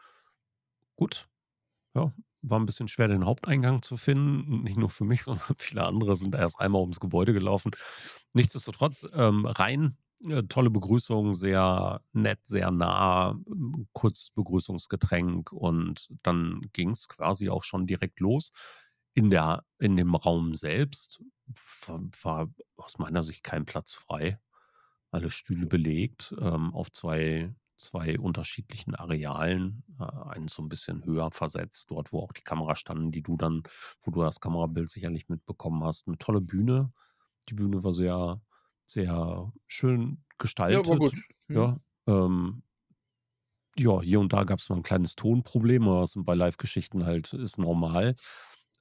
[0.95, 1.27] gut.
[1.95, 2.13] Ja,
[2.43, 4.63] war 'n bisschen schwer, den Haupteingang zu finden.
[4.63, 7.71] Nicht nur für mich, sondern viele andere sind erst einmal ums Gebäude gelaufen.
[8.33, 9.97] Nichtsdestotrotz, ähm, rein,
[10.29, 17.63] äh, tolle Begrüßung, sehr nett, sehr nah, hm, kurzes Begrüßungsgetränk und dann ging's quasi auch
[17.63, 18.51] schon direkt los.
[19.15, 24.39] In der in dem Raum selbst w war aus meiner Sicht kein Platz frei.
[25.13, 31.29] Alle Stühle belegt, ähm, auf zwei 2 unterschiedlichen Arealen, äh, eins so 'n bisschen höher
[31.31, 33.61] versetzt, dort, wo auch die Kameras standen, die du dann
[34.01, 36.07] wo du das Kamerabild sicherlich mitbekommen hast.
[36.07, 36.91] 'Ne tolle Bühne.
[37.49, 38.41] Die Bühne war sehr,
[38.85, 40.23] sehr schön
[40.67, 41.13] Ja, war gestaltet, gut.
[41.47, 41.67] Mhm.
[41.67, 41.77] ja.
[42.07, 42.63] Ähm
[43.77, 47.57] ja, hier und da gab's mal 'n kleines Tonproblem, aber was bei Livegeschichten halt ist
[47.57, 48.15] normal.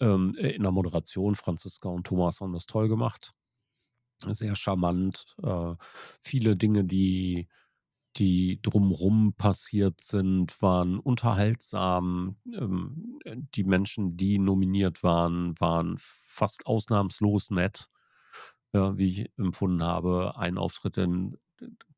[0.01, 3.33] Ähm, äh, in der Moderation, Franziska und Thomas haben das toll gemacht.
[4.31, 5.75] Sehr charmant, äh,
[6.21, 7.49] viele Dinge, die
[8.19, 12.37] die drumrum passiert sind, waren unterhaltsam.
[12.53, 17.89] Ähm, äh, die Menschen, die nominiert waren, waren fast ausnahmslos nett,
[18.75, 20.35] wie ich empfunden habe.
[20.37, 21.31] Ein Auftritt, d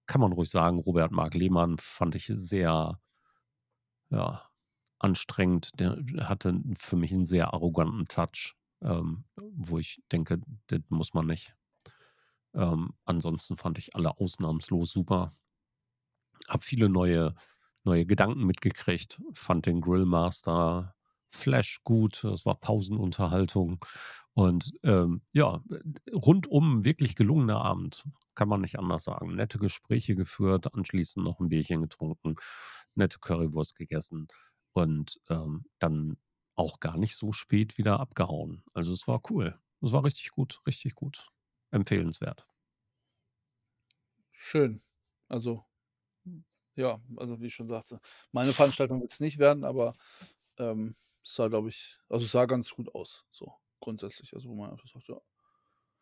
[0.07, 2.99] kann man ruhig sagen, Robert Mark Lehmann fand ich sehr
[4.11, 4.43] ja,
[4.99, 5.71] anstrengend.
[5.79, 5.97] Der
[6.29, 11.55] hatte für mich 'n sehr arroganten Touch, ähm, wo ich denke, das muss man nicht.
[12.55, 15.33] Ähm, ansonsten fand ich alle ausnahmslos super.
[16.49, 17.35] Habe viele neue
[17.87, 20.95] neue Gedanken mitgekriegt, fand den Grill-Master
[21.31, 22.25] Flash gut.
[22.25, 23.79] Das war Pausenunterhaltung
[24.35, 25.63] und, ähm, ja,
[26.15, 29.35] rundum wirklich gelungener Abend, kann man nicht anders sagen.
[29.35, 32.37] Nette Gespräche geführt, anschließend noch 'n Bierchen getrunken,
[32.95, 34.29] nette Currywurst gegessen
[34.73, 36.17] und, ähm, dann
[36.57, 38.63] auch gar nicht so spät wieder abgehauen.
[38.75, 39.59] Also, es war cool.
[39.83, 41.29] Es war richtig gut, richtig gut.
[41.75, 42.47] Empfehlenswert.
[44.33, 44.83] Schön.
[45.29, 45.65] Also,
[46.77, 48.01] ja, also, wie ich schon sagte,
[48.33, 49.95] meine Veranstaltung wird's nicht werden, aber,
[50.59, 54.35] ähm, es sah, glaube ich also, es sah ganz gut aus, so grundsätzlich.
[54.35, 55.21] Also, wo man einfach sagt, ja.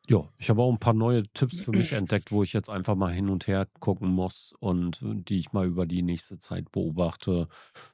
[0.08, 2.96] Ja, ich habe auch 'n paar neue Tipps für mich entdeckt, wo ich jetzt einfach
[2.96, 7.46] mal hin und her gucken muss und die ich mal über die nächste Zeit beobachte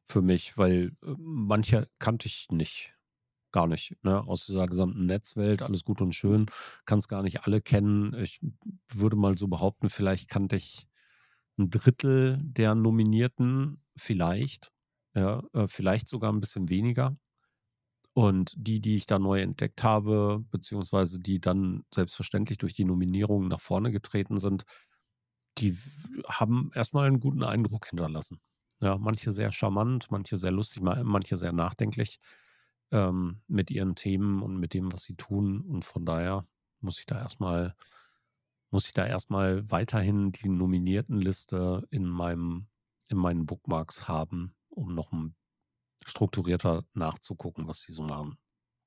[0.07, 2.95] für mich, weil, äh, manche kannte ich nicht
[3.53, 6.47] gar nicht, ne, aus dieser gesamten Netzwelt, alles gut und schön,
[6.87, 8.15] kannst gar nicht alle kennen.
[8.15, 8.41] Ich
[8.93, 10.87] würde mal so behaupten, vielleicht kannte ich
[11.59, 14.73] 1/3 der Nominierten, vielleicht,
[15.17, 17.17] ja, äh, vielleicht sogar 'n bisschen weniger.
[18.15, 23.49] Und die, die ich da neu entdeckt habe, beziehungsweise die dann selbstverständlich durch die Nominierungen
[23.49, 24.65] nach vorne getreten sind,
[25.59, 25.77] die
[26.29, 28.41] haben erst mal 'n guten Eindruck hinterlassen.
[28.83, 32.19] Ja, manche sehr charmant, manche sehr lustig, ma manche sehr nachdenklich,
[32.93, 35.63] ähm, mit ihren Themen und mit dem, was sie tun.
[35.63, 36.47] Und von daher
[36.81, 37.75] muss ich da erst mal
[38.71, 42.69] muss ich da erst mal weiterhin die Nominiertenliste in meinem
[43.09, 45.11] in meinen Bookmarks haben, um noch
[46.05, 48.39] strukturierter nachzugucken, was sie so machen.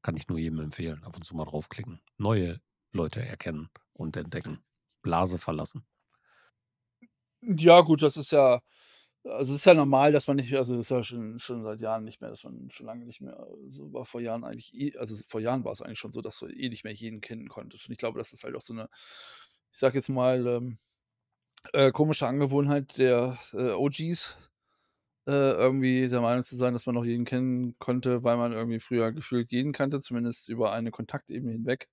[0.04, 2.02] Kann ich nur jedem empfehlen, ab und zu mal draufklicken.
[2.18, 2.62] Neue
[2.92, 4.60] Leute erkennen und entdecken.
[5.02, 5.86] Blase verlassen.
[7.42, 8.62] Ja gut, das ist ja
[9.26, 11.80] also, es ist ja normal, dass man nicht also, das ist ja schon schon seit
[11.82, 14.98] Jahren nicht mehr dass man schon lange nicht mehr so war vor Jahren eigentlich eh
[14.98, 17.88] also, vor Jahren war's eigentlich schon so, dass du eh nicht mehr jeden kennen konntest.
[17.88, 18.90] Und ich glaube, das ist halt auch so 'ne,
[19.74, 20.78] ich sage jetzt mal, ähm,
[21.74, 24.38] äh, komische Angewohnheit der, äh, OGs,
[25.28, 28.80] äh, irgendwie der Meinung zu sein, dass man noch jeden kennen konnte, weil man irgendwie
[28.82, 31.88] früher gefühlt jeden kannte, zumindest über eine Kontaktebene hinweg.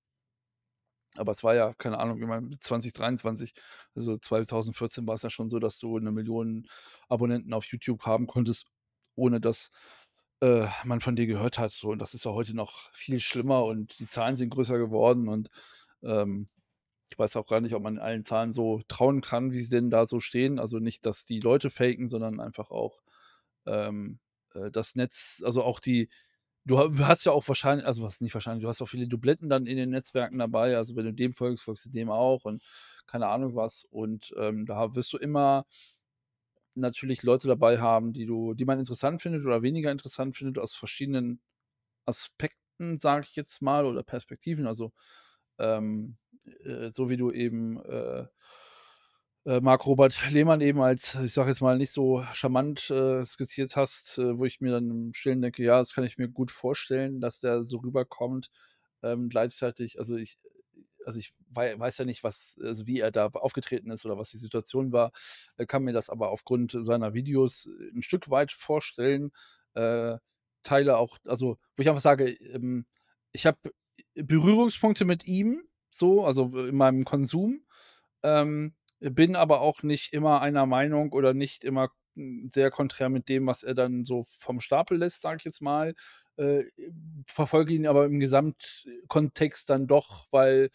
[1.17, 3.55] Aber es war ja, keine Ahnung, ich meine, 2023,
[3.95, 6.69] also 2014 war's ja schon so, dass du 1.000.000
[7.09, 8.67] Abonnenten auf YouTube haben konntest,
[9.17, 9.71] ohne dass,
[10.43, 11.91] äh, man von dir gehört hat, so.
[11.91, 15.49] Und das ist ja heute noch viel schlimmer und die Zahlen sind größer geworden und,
[16.03, 16.49] ähm,
[17.11, 19.91] ich weiß auch gar nicht, ob man allen Zahlen so trauen kann, wie sie denn
[19.91, 20.59] da so stehen.
[20.61, 23.01] Also, nicht, dass die Leute faken, sondern einfach auch,
[23.67, 24.21] ähm,
[24.55, 26.11] äh, das Netz also, auch die
[26.67, 29.49] du ha hast ja auch wahrschein also, was nicht wahrscheinlich, du hast auch viele Dubletten
[29.49, 30.77] dann in den Netzwerken dabei.
[30.77, 32.63] Also, wenn du dem folgst, folgst du dem auch und
[33.07, 33.85] keine Ahnung was.
[33.91, 35.65] Und, ähm, da wirst du immer
[36.75, 40.75] natürlich Leute dabei haben, die du die man interessant findet oder weniger interessant findet aus
[40.75, 41.41] verschiedenen
[42.07, 44.67] Aspekten, sage ich jetzt mal, oder Perspektiven.
[44.67, 44.93] Also,
[45.59, 46.17] ähm,
[46.65, 48.27] äh, so wie du eben, äh,
[49.49, 53.77] äh, Marc Robert Lehmann eben als, ich sage jetzt mal, nicht so charmant, äh, skizziert
[53.77, 56.51] hast, äh, wo ich mir dann im Stillen denke: „Ja, das kann ich mir gut
[56.53, 58.51] vorstellen, dass der so rüberkommt.“
[59.03, 60.39] Ähm, gleichzeitig also, ich
[61.07, 64.31] also, ich wei weiß ja nicht, was also, wie er da aufgetreten ist oder was
[64.31, 65.13] die Situation war,
[65.59, 69.33] äh, kann mir das aber aufgrund seiner Videos 'n Stück weit vorstellen,
[69.75, 70.19] äh,
[70.65, 72.87] Teile auch also, wo ich einfach sage, ähm,
[73.33, 73.59] ich habe
[74.15, 77.65] Berührungspunkte mit ihm so, also, in meinem Konsum,
[78.25, 83.29] ähm, bin aber auch nicht immer einer Meinung oder nicht immer hm, sehr konträr mit
[83.29, 85.95] dem, was er dann so vom Stapel lässt, sage ich jetzt mal.
[86.37, 86.65] Äh,
[87.27, 90.71] verfolge ihn aber im Gesamtkontext dann doch, weil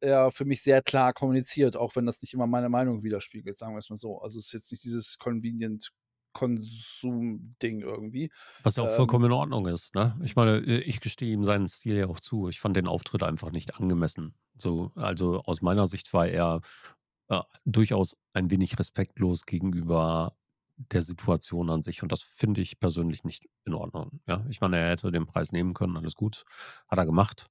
[0.00, 3.74] er für mich sehr klar kommuniziert, auch wenn das nicht immer meine Meinung widerspiegelt, sagen
[3.74, 4.20] wir es mal so.
[4.20, 5.90] Also, es ist jetzt nicht dieses convenient
[6.36, 8.30] Konsum-Ding irgendwie.
[8.62, 10.18] Was ja auch Ähm, vollkommen in Ordnung ist, ne?
[10.22, 12.48] Ich meine, äh, ich gestehe ihm seinen Stil ja auch zu.
[12.48, 14.34] Ich fand den Auftritt einfach nicht angemessen.
[14.58, 16.60] So, also aus meiner Sicht war er
[17.28, 20.36] äh, durchaus ein wenig respektlos gegenüber
[20.76, 22.02] der Situation an sich.
[22.02, 24.20] Und das finde ich persönlich nicht in Ordnung.
[24.26, 26.44] Ja, ich meine, er hätte den Preis nehmen können, alles gut,
[26.88, 27.46] hat er gemacht.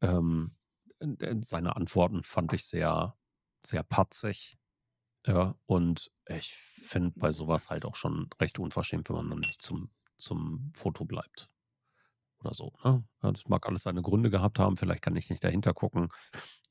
[0.00, 0.56] Ähm,
[1.00, 3.16] äh, seine Antworten fand ich sehr,
[3.64, 4.56] sehr patzig.
[5.26, 9.60] Ja, und ich finde bei sowas halt auch schon recht unverschämt, wenn man dann nicht
[9.60, 11.50] zum, zum Foto bleibt.
[12.40, 12.72] Oder so.
[12.84, 13.04] Ne?
[13.22, 16.08] Ja, das mag alles seine Gründe gehabt haben, vielleicht kann ich nicht dahinter gucken.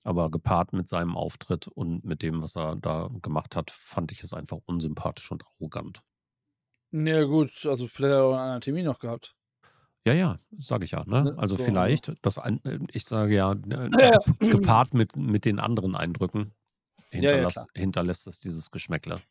[0.03, 4.23] Aber gepaart mit seinem Auftritt und mit dem, was er da gemacht hat, fand ich
[4.23, 6.01] es einfach unsympathisch und arrogant.
[6.91, 9.35] na ja, gut, also vielleicht hat er auch anderen Termin noch gehabt,
[10.07, 11.29] Ja, ja, sage ich ja, ne?
[11.31, 11.37] ne?
[11.37, 14.17] Also So, vielleicht, das ein, äh, ich sage ja, ne, ja, ja.
[14.25, 16.53] gep- gepaart mit, mit den anderen Eindrücken
[17.11, 17.67] Ja, ja, klar.
[17.75, 19.21] hinterlässt es dieses Geschmäckle.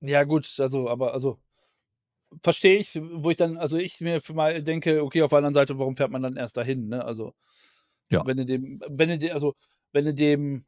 [0.00, 1.40] Ja gut, also aber also
[2.42, 5.54] verstehe ich, wo ich dann also ich mir für mal denke: „Okay, auf der anderen
[5.54, 7.04] Seite, warum fährt man dann erst dahin“, ne?
[7.04, 7.34] Also,
[8.10, 9.54] Ja, wenn du dem wenn du de also,
[9.92, 10.66] wenn du dem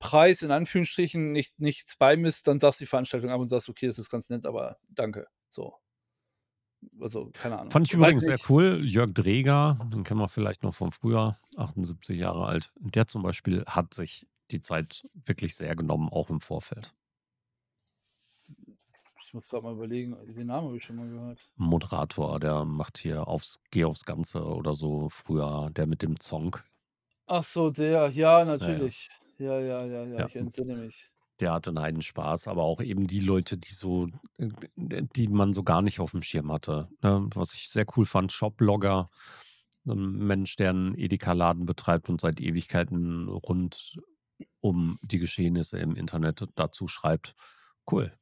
[0.00, 3.86] Preis in Anführungsstrichen nicht nichts beimisst, dann sagst du die Veranstaltung ab und sagst: „Okay,
[3.88, 5.74] das ist ganz nett, aber danke.“ So.
[7.00, 7.72] Also, keine Ahnung.
[7.72, 8.80] Fand ich übrigens sehr cool.
[8.84, 12.72] Jörg Dreger, den kennen wir vielleicht noch von früher, 78 Jahre alt.
[12.78, 16.94] Der zum Beispiel hat sich die Zeit wirklich sehr genommen, auch im Vorfeld.
[19.34, 21.40] Ich muss grad mal überlegen, den Namen habe ich schon mal gehört.
[21.56, 26.56] Moderator, der macht hier aufs Geh aufs Ganze oder so früher, der mit dem Zong.
[27.26, 28.44] Ach so, der, ja, Ja, ja.
[28.44, 29.08] natürlich.
[29.38, 31.10] Ja, ja, ja, ja, Ja, ich entsinne mich.
[31.40, 34.06] der hatte einen Heidenspaß, aber auch eben die Leute, die so,
[34.38, 36.88] die man so gar nicht auf dem Schirm hatte.
[37.02, 37.28] Ne?
[37.34, 39.10] Was ich sehr cool fand, Shopblogger,
[39.84, 43.98] so ein Mensch, der einen Edeka-Laden betreibt und seit Ewigkeiten rund
[44.60, 47.34] um die Geschehnisse im Internet dazu schreibt.
[47.90, 48.12] Cool.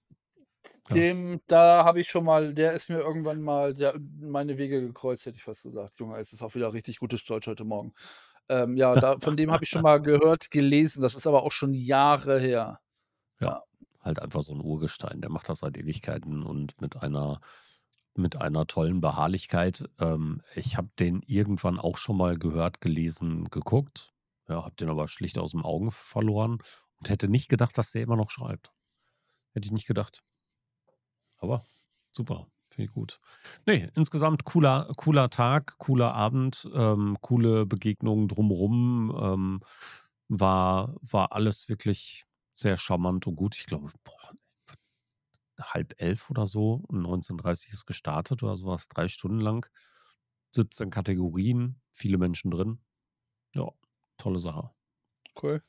[0.90, 0.94] Ja.
[0.94, 5.26] Dem da habe ich schon mal der ist mir irgendwann mal der meine Wege gekreuzt,
[5.26, 5.98] hätte ich fast gesagt.
[5.98, 7.92] Junge, es ist auch wieder richtig gutes Deutsch heute Morgen.
[8.48, 11.02] Ähm, ja, da von dem habe ich schon mal gehört, gelesen.
[11.02, 12.80] Das ist aber auch schon Jahre her.
[13.40, 13.62] Ja, Ja.
[14.00, 15.20] halt einfach so ein Urgestein.
[15.20, 17.40] Der macht das seit Ewigkeiten und mit einer
[18.14, 19.84] mit einer tollen Beharrlichkeit.
[20.00, 24.12] Ähm, ich habe den irgendwann auch schon mal gehört, gelesen, geguckt.
[24.48, 26.58] Ja, habe den aber schlicht aus dem Augen verloren
[26.98, 28.72] und hätte nicht gedacht, dass der immer noch schreibt.
[29.54, 30.22] Hätte ich nicht gedacht.
[31.42, 31.64] Aber
[32.12, 33.20] super, finde ich gut.
[33.66, 39.60] Ne, insgesamt cooler cooler Tag, cooler Abend, ähm, coole Begegnungen drumrum, ähm,
[40.28, 42.24] war war alles wirklich
[42.54, 43.56] sehr charmant und gut.
[43.58, 44.32] Ich glaube, boah,
[45.60, 49.66] halb elf oder so, um 19:30 ist gestartet oder so was, 3 Stunden lang.
[50.52, 52.80] 17 Kategorien, viele Menschen drin.
[53.56, 53.68] Ja,
[54.18, 54.70] tolle Sache.
[55.34, 55.62] Cool.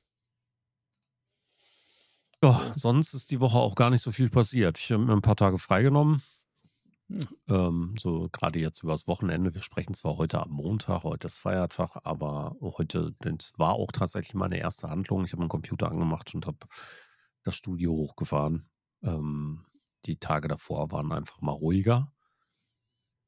[2.43, 4.77] Ja, sonst ist die Woche auch gar nicht so viel passiert.
[4.77, 6.21] Ich habe mir ein paar Tage freigenommen.
[7.07, 7.19] Hm.
[7.47, 9.55] Ähm, so gerade jetzt übers Wochenende.
[9.55, 14.33] Wir sprechen zwar heute am Montag, heute ist Feiertag, aber heute das war auch tatsächlich
[14.33, 15.23] meine erste Handlung.
[15.23, 16.57] Ich habe meinen Computer angemacht und habe
[17.43, 18.69] das Studio hochgefahren.
[19.03, 19.65] Ähm,
[20.05, 22.11] die Tage davor waren einfach mal ruhiger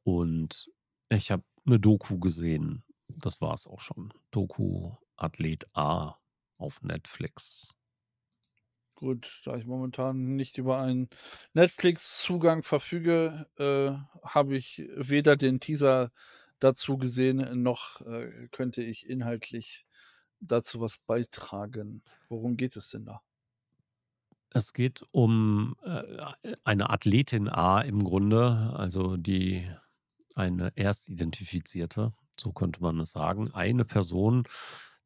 [0.04, 0.70] und
[1.08, 2.84] ich habe eine Doku gesehen.
[3.08, 4.14] Das war es auch schon.
[4.32, 6.16] Doku Athlet A
[6.58, 7.78] auf Netflix.
[8.96, 11.10] Gut, da ich momentan nicht über einen
[11.54, 13.92] Netflix-Zugang verfüge, äh,
[14.26, 16.12] habe ich weder den Teaser
[16.60, 19.86] dazu gesehen, noch, äh, könnte ich inhaltlich
[20.40, 22.04] dazu was beitragen.
[22.30, 23.22] Worum geht es denn da?
[24.52, 29.70] Es geht um, äh, eine Athletin A im Grunde, also die
[30.36, 33.54] eine Erstidentifizierte, so könnte man es sagen.
[33.54, 34.44] Eine Person,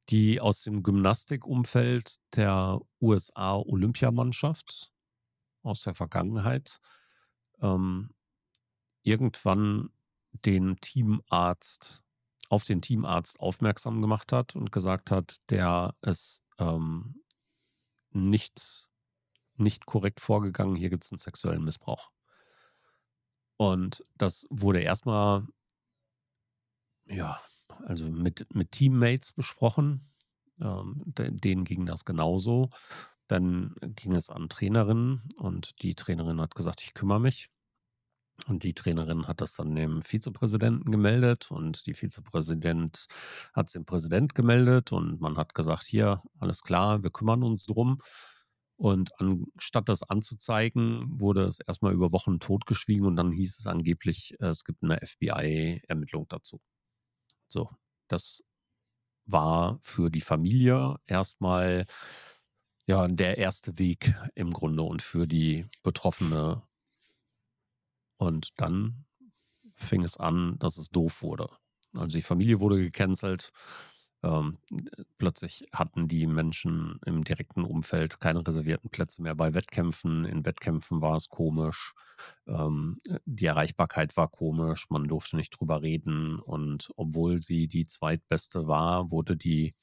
[0.10, 4.92] die aus dem Gymnastikumfeld der USA-Olympiamannschaft
[5.62, 6.80] aus der Vergangenheit
[7.62, 8.14] ähm,
[9.04, 9.90] irgendwann
[10.32, 12.04] den Teamarzt
[12.50, 17.24] auf den Teamarzt aufmerksam gemacht hat und gesagt hat, der ist ähm,
[18.10, 18.90] nicht,
[19.56, 22.10] nicht korrekt vorgegangen, hier gibt es einen sexuellen Missbrauch.
[23.58, 25.48] Und das wurde erstmal,
[27.06, 27.40] ja,
[27.86, 30.10] also mit, mit Teammates besprochen.
[30.62, 32.70] Ähm, de- denen ging das genauso.
[33.28, 37.48] Dann ging es an Trainerinnen und die Trainerin hat gesagt, ich kümmere mich.
[38.48, 43.08] Und die Trainerin hat das dann dem Vizepräsidenten gemeldet und die Vizepräsident
[43.54, 47.66] hat es dem Präsident gemeldet und man hat gesagt, hier, alles klar, wir kümmern uns
[47.66, 48.02] drum.
[48.78, 54.36] Und anstatt das anzuzeigen, wurde es erstmal über Wochen totgeschwiegen und dann hieß es angeblich,
[54.40, 56.62] es gibt eine FBI-Ermittlung dazu.
[57.52, 57.70] So,
[58.08, 58.44] das
[59.26, 61.86] war für die Familie erstmal
[62.88, 66.64] ja der erste Weg im Grunde und für die Betroffene.
[68.18, 69.06] Und dann
[69.76, 71.50] fing es an, dass es doof wurde.
[71.94, 73.52] Also die Familie wurde gecancelt.
[74.22, 74.58] Ähm,
[75.18, 80.26] plötzlich hatten die Menschen im direkten Umfeld keine reservierten Plätze mehr bei Wettkämpfen.
[80.26, 81.94] In Wettkämpfen war es komisch.
[82.48, 84.90] Ähm, die Erreichbarkeit war komisch.
[84.90, 86.40] Man durfte nicht drüber reden.
[86.40, 89.74] Und obwohl sie die zweitbeste war, wurde die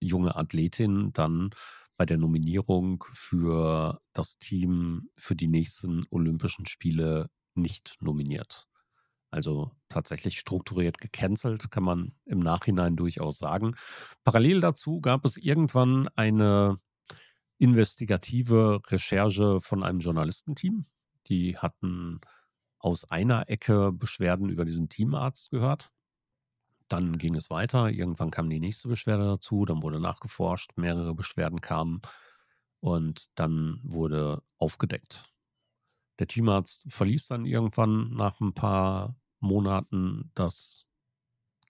[0.00, 1.50] junge Athletin dann
[1.96, 8.68] bei der Nominierung für das Team für die nächsten Olympischen Spiele nicht nominiert.
[9.30, 13.74] Also tatsächlich strukturiert gecancelt, kann man im Nachhinein durchaus sagen.
[14.24, 16.78] Parallel dazu gab es irgendwann eine
[17.58, 20.86] investigative Recherche von einem Journalistenteam.
[21.26, 22.20] Die hatten
[22.78, 25.90] aus einer Ecke Beschwerden über diesen Teamarzt gehört.
[26.88, 27.90] Dann ging es weiter.
[27.90, 29.64] Irgendwann kam die nächste Beschwerde dazu.
[29.66, 30.72] Dann wurde nachgeforscht.
[30.76, 32.00] Mehrere Beschwerden kamen.
[32.80, 35.24] Und dann wurde aufgedeckt.
[36.18, 40.86] Der Teamarzt verließ dann irgendwann nach ein paar Monaten das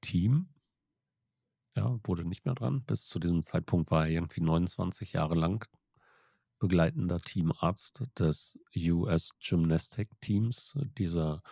[0.01, 0.49] Team.
[1.77, 2.83] Ja, wurde nicht mehr dran.
[2.85, 5.67] Bis zu diesem Zeitpunkt war er irgendwie 29 Jahre lang
[6.59, 11.43] begleitender Teamarzt des US Gymnastic Teams, dieser,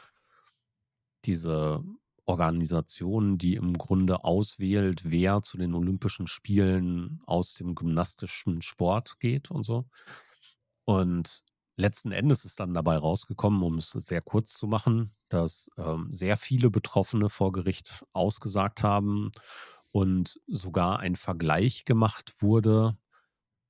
[1.24, 1.84] diese
[2.24, 9.50] Organisation, die im Grunde auswählt, wer zu den Olympischen Spielen aus dem gymnastischen Sport geht
[9.50, 9.86] und so.
[10.84, 11.44] Und
[11.76, 16.36] letzten Endes ist dann dabei rausgekommen, um es sehr kurz zu machen, dass ähm, sehr
[16.36, 19.30] viele Betroffene vor Gericht ausgesagt haben
[19.92, 22.96] und sogar ein Vergleich gemacht wurde.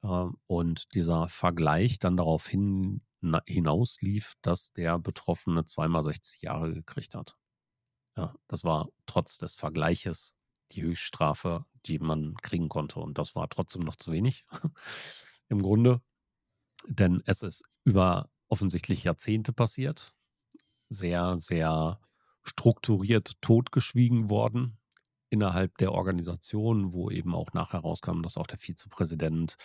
[0.03, 6.73] Äh, und dieser Vergleich dann darauf hin, na, hinauslief, dass der Betroffene zweimal 60 Jahre
[6.73, 7.37] gekriegt hat.
[8.17, 10.37] Ja, das war trotz des Vergleiches
[10.73, 13.01] die Höchststrafe, die man kriegen konnte.
[13.01, 14.45] Und das war trotzdem noch zu wenig
[15.49, 16.01] im Grunde.
[16.89, 20.13] Denn es ist über offensichtlich Jahrzehnte passiert.
[20.89, 22.01] Sehr, sehr
[22.43, 24.79] strukturiert totgeschwiegen worden
[25.31, 29.57] innerhalb der Organisation, wo eben auch nachher rauskam, dass auch der Vizepräsident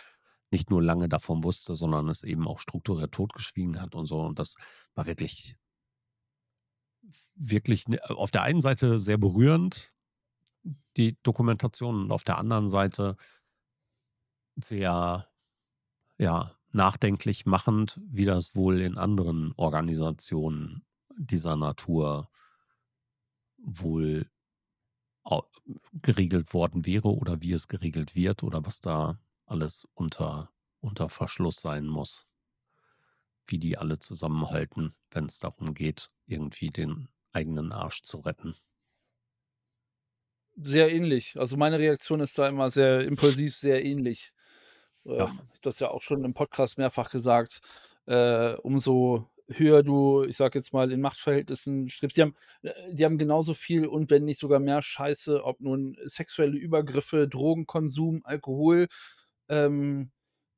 [0.50, 4.20] nicht nur lange davon wusste, sondern es eben auch strukturiert totgeschwiegen hat und so.
[4.22, 4.56] Und das
[4.96, 5.56] war wirklich,
[7.36, 9.94] wirklich ne, auf der einen Seite sehr berührend,
[10.98, 13.16] die Dokumentation, und auf der anderen Seite
[14.58, 15.28] sehr,
[16.18, 20.84] ja, nachdenklich machend, wie das wohl in anderen Organisationen
[21.18, 22.30] dieser Natur
[23.58, 24.30] wohl
[25.94, 30.50] geregelt worden wäre oder wie es geregelt wird oder was da alles unter,
[30.80, 32.28] unter Verschluss sein muss.
[33.46, 38.56] Wie die alle zusammenhalten, wenn es darum geht, irgendwie den eigenen Arsch zu retten.
[40.56, 41.40] Sehr ähnlich.
[41.40, 44.34] Also meine Reaktion ist da immer sehr impulsiv, sehr ähnlich.
[45.04, 45.28] Ja.
[45.28, 47.62] Ähm, ich das ja auch schon im Podcast mehrfach gesagt,
[48.06, 52.18] äh, umso höher du, ich sage jetzt mal, in Machtverhältnissen strebst.
[52.18, 55.98] Die haben, äh, die haben genauso viel und wenn nicht sogar mehr Scheiße, ob nun
[56.06, 58.88] sexuelle Übergriffe, Drogenkonsum, Alkohol,
[59.50, 60.12] ähm,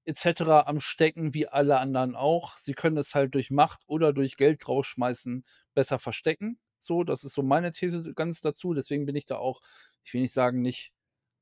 [0.06, 0.42] etc.
[0.66, 2.58] am Stecken wie alle anderen auch.
[2.58, 6.60] Sie können es halt durch Macht oder durch Geld rausschmeißen besser verstecken.
[6.80, 8.74] So, das ist so meine These ganz dazu.
[8.74, 9.62] Deswegen bin ich da auch,
[10.04, 10.94] ich will nicht sagen, nicht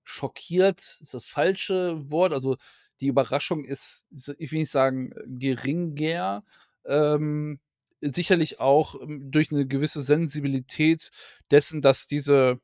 [0.04, 2.34] schockiert, ist das falsche Wort.
[2.34, 2.58] Also
[3.02, 4.06] die Überraschung ist,
[4.38, 6.43] ich will nicht sagen, geringer.
[6.86, 7.60] Ähm,
[8.02, 11.12] sicherlich auch ähm, durch eine gewisse Sensibilität
[11.52, 12.60] dessen, dass diese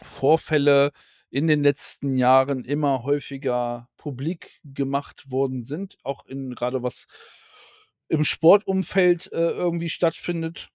[0.00, 0.92] Vorfälle
[1.30, 7.06] in den letzten Jahren immer häufiger publik gemacht worden sind, auch in gerade was
[8.08, 10.70] im Sportumfeld äh, irgendwie stattfindet.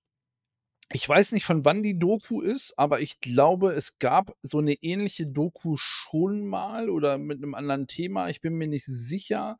[0.91, 4.73] Ich weiß nicht, von wann die Doku ist, aber ich glaube, es gab so eine
[4.73, 8.29] ähnliche Doku schon mal oder mit einem anderen Thema.
[8.29, 9.57] Ich bin mir nicht sicher.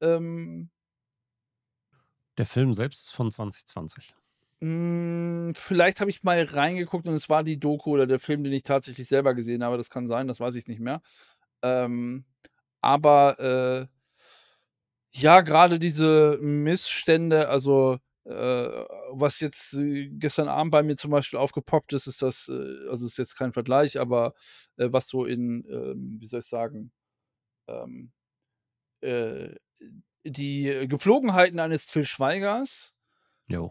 [0.00, 0.70] Ähm
[2.36, 4.14] Der Film selbst ist von 2020.
[4.60, 8.52] Hm, vielleicht habe ich mal reingeguckt und es war die Doku oder der Film, den
[8.52, 9.76] ich tatsächlich selber gesehen habe.
[9.76, 11.00] Das kann sein, das weiß ich nicht mehr.
[11.62, 12.24] Ähm,
[12.80, 13.98] aber, äh
[15.12, 21.38] ja, gerade diese Missstände, also äh, was jetzt äh, gestern Abend bei mir zum Beispiel
[21.38, 24.34] aufgepoppt ist, ist das, äh, also ist jetzt kein Vergleich, aber
[24.76, 26.92] äh, was so in, ähm, wie soll ich sagen,
[27.68, 28.12] ähm,
[29.02, 29.50] äh,
[30.24, 32.94] die Gepflogenheiten eines Till Schweigers,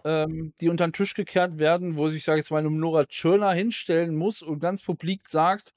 [0.06, 3.06] ähm, die unter den Tisch gekehrt werden, wo sich, sage ich jetzt mal, eine Nora
[3.06, 5.74] Tschirner hinstellen muss und ganz publik sagt: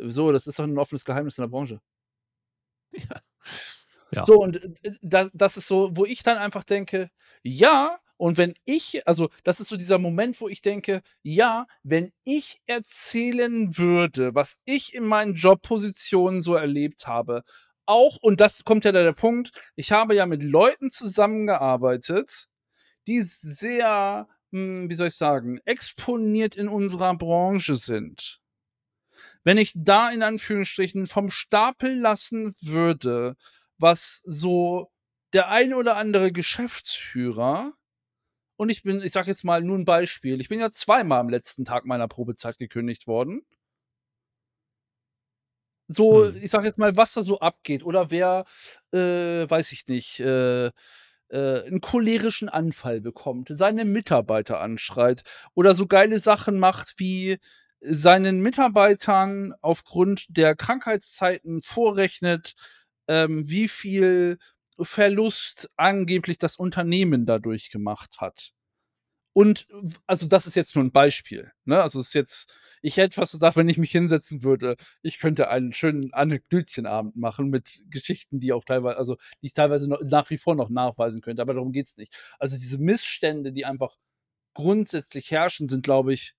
[0.00, 1.80] „So, das ist doch ein offenes Geheimnis in der Branche.“
[2.92, 3.20] Ja.
[4.10, 4.26] Ja.
[4.26, 7.10] So und, äh, d da das ist so, wo ich dann einfach denke:
[7.42, 12.12] „Ja“ und wenn ich also, das ist so dieser Moment, wo ich denke: „Ja, wenn
[12.24, 17.42] ich erzählen würde, was ich in meinen Jobpositionen so erlebt habe,
[17.86, 22.48] auch“ und das kommt ja da der Punkt, ich habe ja mit Leuten zusammengearbeitet,
[23.08, 28.40] die sehr, hm, wie soll ich sagen, exponiert in unserer Branche sind.
[29.44, 33.36] Wenn ich da in Anführungsstrichen vom Stapel lassen würde,
[33.78, 34.90] was so
[35.32, 37.72] der ein oder andere Geschäftsführer
[38.56, 40.40] und ich bin ich sage jetzt mal nur 'n Beispiel.
[40.40, 43.42] Ich bin ja zweimal am letzten Tag meiner Probezeit gekündigt worden.
[45.90, 46.36] So, Mhm.
[46.40, 48.44] ich sage jetzt mal, was da so abgeht oder wer,
[48.92, 48.98] äh,
[49.50, 50.66] weiß ich nicht, äh,
[51.28, 55.22] äh, 'n cholerischen Anfall bekommt, seine Mitarbeiter anschreit
[55.54, 57.38] oder so geile Sachen macht, wie
[57.80, 62.54] seinen Mitarbeitern aufgrund der Krankheitszeiten vorrechnet,
[63.08, 64.38] ähm, wie viel
[64.80, 68.52] Verlust angeblich das Unternehmen dadurch gemacht hat.
[69.34, 69.66] Und
[70.06, 71.82] also, das ist jetzt nur 'n Beispiel, ne?
[71.82, 75.72] Also, ist jetzt ich hätte fast gesagt, wenn ich mich hinsetzen würde, ich könnte einen
[75.72, 80.38] schönen Anekdötchenabend machen mit Geschichten, die auch teilwei also, die ich teilweise no nach wie
[80.38, 82.16] vor noch nachweisen könnte, aber darum geht's nicht.
[82.40, 83.96] Also, diese Missstände, die einfach
[84.54, 86.32] grundsätzlich herrschen, sind, glaube ich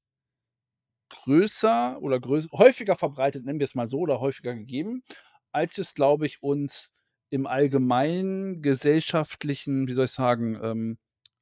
[1.12, 5.04] größer oder größ häufiger verbreitet, nennen wir's mal so, oder häufiger gegeben,
[5.52, 6.92] als es, glaube ich, uns
[7.34, 10.98] im allgemeinen gesellschaftlichen, wie soll ich sagen, ähm,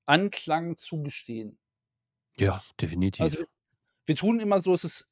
[0.05, 1.59] Anklang zugestehen.
[2.37, 3.39] Ja, Also, definitiv.
[3.39, 3.47] wir
[4.07, 5.07] wir tun immer so, es ist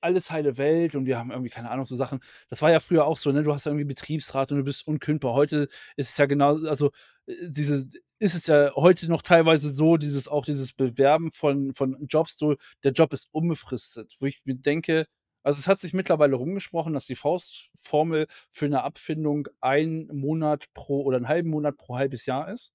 [0.00, 2.20] alles heile Welt und wir haben irgendwie, keine Ahnung, so Sachen
[2.50, 3.42] das war ja früher auch so, ne?
[3.42, 5.32] Du hast irgendwie Betriebsrat und du bist unkündbar.
[5.32, 6.90] Heute ist es ja genau also,
[7.26, 7.86] äh, diese
[8.18, 12.56] ist es ja heute noch teilweise so, dieses auch dieses Bewerben von von Jobs so,
[12.82, 15.06] der Job ist unbefristet, wo ich mir denke
[15.46, 21.02] also, es hat sich mittlerweile rumgesprochen, dass die Faustformel für 'ne Abfindung 1 Monat pro
[21.04, 22.72] oder 'n halben Monat pro halbes Jahr ist.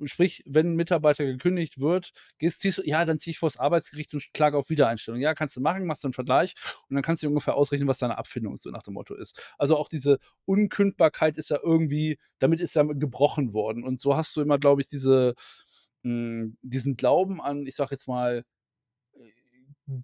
[0.00, 4.14] Und sprich, wenn 'n Mitarbeiter gekündigt wird, gehst du ja, dann ziehe ich vors Arbeitsgericht
[4.14, 5.20] und klage auf Wiedereinstellung.
[5.20, 6.54] Ja, kannst du machen, machst du 'n Vergleich
[6.88, 9.40] und dann kannst du ungefähr ausrechnen, was deine Abfindung so nach dem Motto ist.
[9.58, 13.84] Also, auch diese Unkündbarkeit ist ja irgendwie damit ist ja gebrochen worden.
[13.84, 15.34] Und so hast du immer, glaube ich, diese
[16.04, 18.44] hm, diesen Glauben an, ich sage jetzt mal,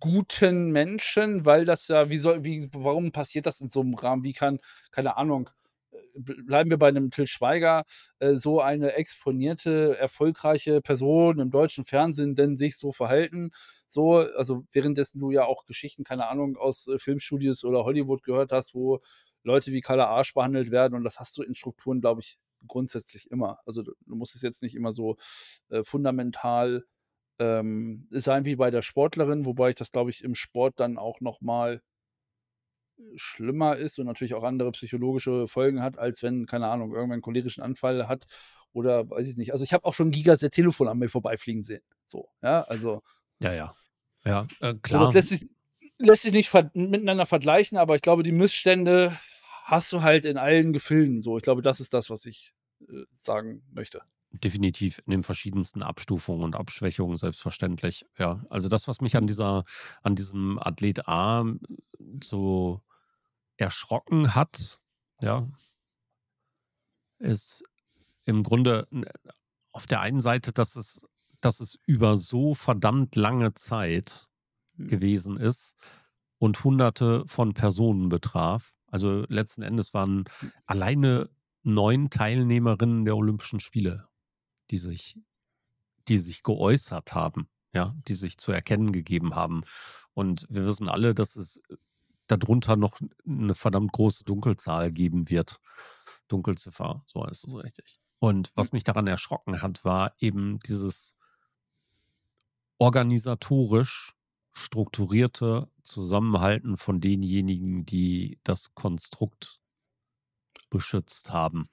[0.01, 4.24] guten Menschen, weil das ja wie soll wie warum passiert das in so 'nem Rahmen?
[4.24, 4.61] Wie kann,
[4.93, 5.51] keine Ahnung,
[5.93, 7.85] äh, bleiben wir bei 'nem Til Schweiger,
[8.20, 13.51] äh, so eine exponierte, erfolgreiche Person im deutschen Fernsehen denn sich so verhalten?
[13.89, 18.53] So, also, währenddessen du ja auch Geschichten, keine Ahnung, aus, äh, Filmstudios oder Hollywood gehört
[18.53, 19.01] hast, wo
[19.45, 23.30] Leute wie Kalle Arsch behandelt werden und das hast du in Strukturen, glaube ich, grundsätzlich
[23.33, 23.59] immer.
[23.66, 25.16] Also, du du musst es jetzt nicht immer so,
[25.70, 26.85] äh, fundamental,
[27.39, 31.20] ähm, sein wie bei der Sportlerin, wobei ich das, glaube ich, im Sport dann auch
[31.20, 31.83] noch mal
[33.16, 37.20] schlimmer ist und natürlich auch andere psychologische Folgen hat, als wenn, keine Ahnung, irgendwer 'n
[37.22, 38.26] cholerischen Anfall hat
[38.72, 39.53] oder weiß ich nicht.
[39.53, 43.03] Also, ich habe auch schon Gigas ihr Telefon an mir vorbeifliegen sehen, so, ja, also
[43.41, 43.72] Ja, ja.
[44.24, 45.14] Ja, äh, so, das klar.
[45.14, 45.47] lässt sich
[45.99, 49.16] lässt sich nicht ver miteinander vergleichen, aber ich glaube, die Missstände
[49.64, 51.37] hast du halt in allen Gefilden so.
[51.37, 52.53] Ich glaube, das ist das, was ich,
[52.89, 54.03] äh, sagen möchte.
[54.35, 58.43] Definitiv in den verschiedensten Abstufungen und Abschwächungen, selbstverständlich, ja.
[58.49, 59.64] Also, das, was mich an dieser
[60.03, 61.45] an diesem Athlet A
[62.22, 62.80] so
[63.59, 64.80] erschrocken hat,
[65.22, 65.47] ja
[67.20, 67.64] ist
[68.24, 68.87] im Grunde
[69.72, 71.07] auf der einen Seite, dass es
[71.41, 74.28] dass es über so verdammt lange Zeit
[74.78, 74.89] Mhm.
[74.89, 75.76] gewesen ist
[76.39, 78.74] und Hunderte von Personen betraf.
[78.89, 80.53] Also, letzten Endes waren Hm.
[80.66, 81.30] alleine
[81.64, 84.07] 9 Teilnehmerinnen der Olympischen Spiele,
[84.73, 85.18] die sich
[86.09, 89.62] die sich geäußert haben, ja, die sich zu erkennen gegeben haben.
[90.14, 91.61] Und wir wissen alle, dass es
[92.29, 95.61] dadrunter noch 'ne verdammt große Dunkelzahl geben wird.
[96.29, 98.01] Dunkelziffer, so heißt es richtig.
[98.20, 98.62] Und Hm.
[98.62, 101.12] was mich daran erschrocken hat, war eben dieses
[102.81, 104.14] organisatorisch
[104.51, 109.59] strukturierte Zusammenhalten von denjenigen, die das Konstrukt
[110.70, 111.68] beschützt haben,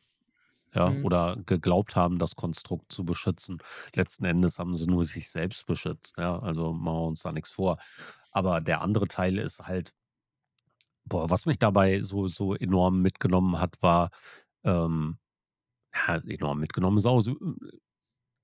[0.76, 1.02] ja, Mhm.
[1.02, 3.60] oder geglaubt haben, das Konstrukt zu beschützen.
[3.96, 7.52] Letzten Endes haben sie nur sich selbst beschützt, ja, also, machen wir uns da nix
[7.52, 7.78] vor.
[8.32, 9.94] Aber der andere Teil ist halt
[11.06, 14.10] boah, was mich dabei so so enorm mitgenommen hat, war,
[14.64, 15.18] ähm
[16.08, 17.38] ja, enorm mitgenommen ist auch so, äh,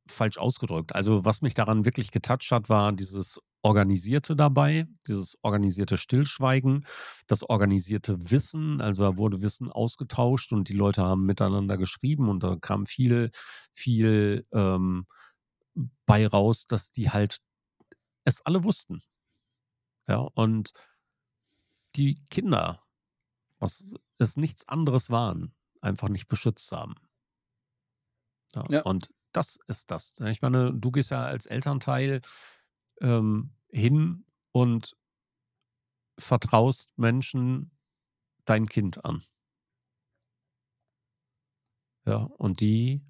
[0.08, 0.96] falsch ausgedrückt.
[0.96, 6.86] Also, was mich daran wirklich getoucht hat, war dieses Organisierte dabei, dieses organisierte Stillschweigen,
[7.28, 8.82] das organisierte Wissen.
[8.82, 13.32] Also, da wurde Wissen ausgetauscht und die Leute haben miteinander geschrieben und da kam viel
[13.74, 15.06] viel, ähm,
[16.06, 17.38] bei raus, dass die halt
[18.26, 19.02] es alle wussten.
[20.08, 20.72] Ja, und
[21.96, 22.84] die Kinder,
[23.60, 26.96] was es nichts anderes waren einfach nicht beschützt haben.
[28.56, 28.82] Ja, Ja.
[28.84, 30.20] und das ist das.
[30.22, 32.22] Ich meine, du gehst ja als Elternteil,
[33.02, 34.96] ähm, hin und
[36.18, 37.72] vertraust Menschen
[38.46, 39.24] dein Kind an.
[42.06, 43.02] Ja, und die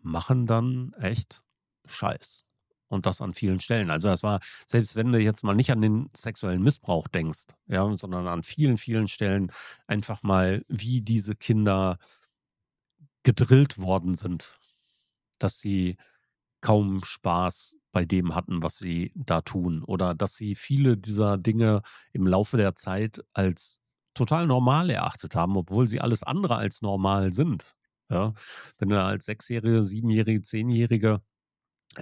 [0.00, 1.42] machen dann echt
[1.84, 2.44] Scheiß.
[2.88, 3.90] Und das an vielen Stellen.
[3.90, 7.94] Also, das war selbst wenn du jetzt mal nicht an den sexuellen Missbrauch denkst, ja,
[7.94, 9.50] sondern an vielen, vielen Stellen
[9.86, 11.98] einfach mal, wie diese Kinder
[13.22, 14.58] gedrillt worden sind,
[15.42, 15.96] dass sie
[16.60, 21.82] kaum Spaß bei dem hatten, was sie da tun oder dass sie viele dieser Dinge
[22.12, 23.80] im Laufe der Zeit als
[24.14, 27.64] total normal erachtet haben, obwohl sie alles andere als normal sind,
[28.10, 28.34] ja?
[28.78, 31.22] Wenn du als Sechsjährige, Siebenjährige, Zehnjährige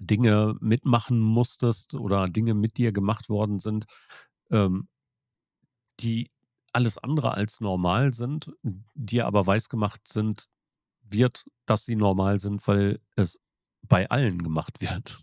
[0.01, 3.86] Dinge mitmachen musstest oder Dinge mit dir gemacht worden sind,
[4.51, 4.88] ähm
[6.01, 6.30] die
[6.72, 8.53] alles andere als normal sind,
[8.95, 10.45] dir aber weisgemacht sind
[11.12, 13.40] wird, dass sie normal sind, weil es
[13.82, 15.20] bei allen gemacht wird.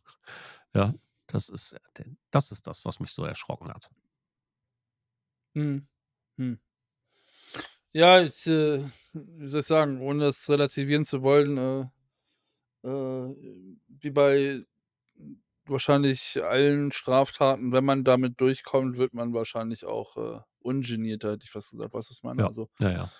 [0.74, 0.94] Ja,
[1.28, 3.90] das ist äh, das ist das, was mich so erschrocken hat.
[5.56, 5.88] Mhm.
[6.38, 6.60] Hm.
[7.92, 8.84] Ja, jetzt, äh,
[9.14, 13.36] wie soll ich sagen, ohne das relativieren zu wollen, äh, äh,
[13.88, 14.64] wie bei
[15.66, 21.52] wahrscheinlich allen Straftaten, wenn man damit durchkommt, wird man wahrscheinlich auch, äh, ungenierter, hätte ich
[21.52, 21.94] fast gesagt.
[21.94, 22.42] Weißt du, was ich meine?
[22.42, 23.12] Ja, Also, ja, ja.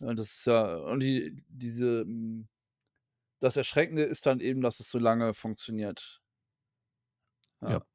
[0.00, 2.48] Ja, das ist ja und die diese, hm
[3.40, 6.20] das Erschreckende ist dann eben, dass es so lange funktioniert.
[7.62, 7.76] Ja.
[7.76, 7.86] Ja.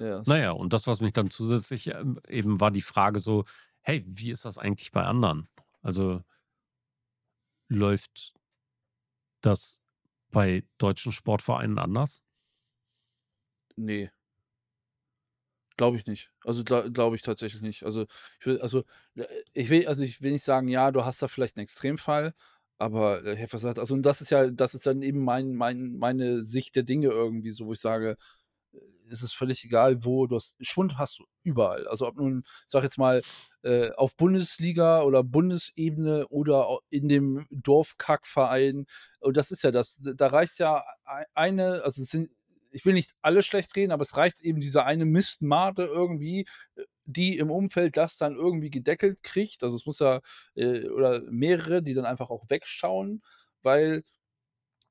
[0.00, 3.20] Ja, Na es ja, und das, was mich dann zusätzlich, ähm, eben war die Frage
[3.20, 3.44] so:
[3.80, 5.48] „Hey, wie ist das eigentlich bei anderen?“
[5.82, 6.22] Also
[7.70, 8.34] läuft
[9.44, 9.82] das
[10.30, 12.22] bei deutschen Sportvereinen anders?
[13.78, 14.10] Ne.
[15.80, 16.30] Glaube ich nicht.
[16.44, 17.84] Also, gla glaube ich tatsächlich nicht.
[17.84, 18.04] Also,
[18.38, 18.80] ich will also,
[19.14, 19.24] äh,
[19.54, 22.34] ich will also, ich will nicht sagen, ja, du hast da vielleicht 'n Extremfall,
[22.76, 25.96] aber, äh, fast gesagt also, und das ist ja das ist dann eben mein mein
[25.96, 28.18] meine Sicht der Dinge irgendwie so, wo ich sage,
[28.74, 28.78] äh,
[29.10, 31.88] es ist völlig egal, wo du hast Schwund hast du überall.
[31.88, 33.22] Also, ob nun, sage jetzt mal,
[33.62, 38.86] äh, auf Bundesliga oder Bundesebene oder in dem Dorfkackverein.
[39.20, 40.00] Und das ist ja das.
[40.02, 42.30] Da reicht ja ei eine also, es sind
[42.70, 46.46] ich will nicht alle schlecht reden, aber es reicht eben diese eine Mistmade irgendwie,
[46.76, 49.62] äh, die im Umfeld das dann irgendwie gedeckelt kriegt.
[49.64, 50.20] Also, es muss ja
[50.54, 53.22] äh, oder mehrere, die dann einfach auch wegschauen,
[53.62, 54.04] weil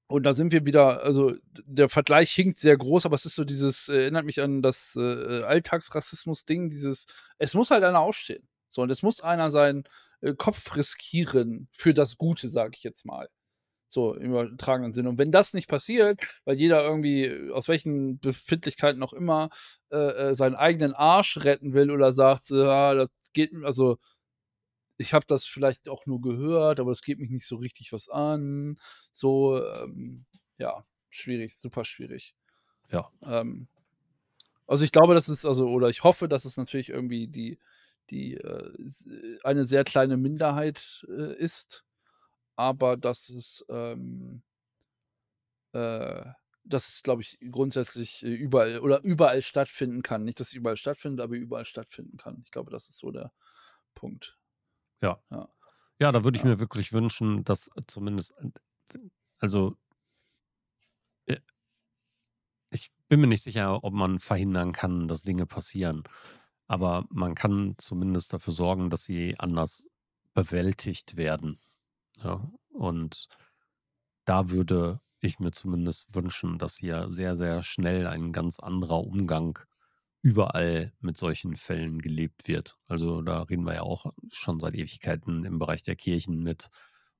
[0.07, 3.43] und da sind wir wieder also, der Vergleich hinkt sehr groß, aber es ist so
[3.45, 7.05] dieses erinnert mich an das, äh, äh, Alltagsrassismus-Ding, dieses
[7.37, 8.47] es muss halt einer aufstehen.
[8.69, 9.83] So, und es muss einer seinen,
[10.21, 13.29] äh, Kopf riskieren für das Gute, sage ich jetzt mal.
[13.89, 15.09] So im übertragenen Sinne.
[15.09, 19.49] Und wenn das nicht passiert, weil jeder irgendwie aus welchen Befindlichkeiten auch immer,
[19.91, 19.97] äh,
[20.31, 23.97] äh, seinen eigenen Arsch retten will oder sagt so: „Ja, das geht also,
[24.97, 28.09] ich habe das vielleicht auch nur gehört, aber es geht mich nicht so richtig was
[28.09, 28.77] an.“
[29.13, 30.25] So, ähm,
[30.57, 32.35] ja, schwierig, super schwierig.
[32.91, 33.11] Ja.
[33.23, 33.67] Ähm,
[34.67, 37.59] also, ich glaube, das ist also oder ich hoffe, dass es natürlich irgendwie die
[38.11, 39.07] die, äh, s
[39.43, 41.85] eine sehr kleine Minderheit, äh, ist,
[42.59, 44.43] aber dass es, ähm
[45.73, 46.25] äh,
[46.63, 50.23] dass es, glaube ich, grundsätzlich, äh, überall oder überall stattfinden kann.
[50.23, 52.41] Nicht, dass es überall stattfindet, aber überall stattfinden kann.
[52.43, 53.31] Ich glaube, das ist so der
[53.95, 54.37] Punkt.
[55.01, 55.21] Ja.
[55.31, 55.49] Ja.
[56.01, 56.45] Ja, da würde ich Ja.
[56.45, 58.35] mir wirklich wünschen, dass zumindest
[59.39, 59.77] also
[61.27, 61.39] äh
[62.71, 66.03] ich bin mir nicht sicher, ob man verhindern kann, dass Dinge passieren,
[66.67, 69.87] aber man kann zumindest dafür sorgen, dass sie anders
[70.33, 71.59] bewältigt werden,
[72.23, 72.49] ja?
[72.71, 73.27] Und
[74.25, 79.59] da würde ich mir zumindest wünschen, dass hier sehr, sehr schnell ein ganz anderer Umgang
[80.21, 82.77] überall mit solchen Fällen gelebt wird.
[82.87, 86.69] Also, da reden wir ja auch schon seit Ewigkeiten im Bereich der Kirchen mit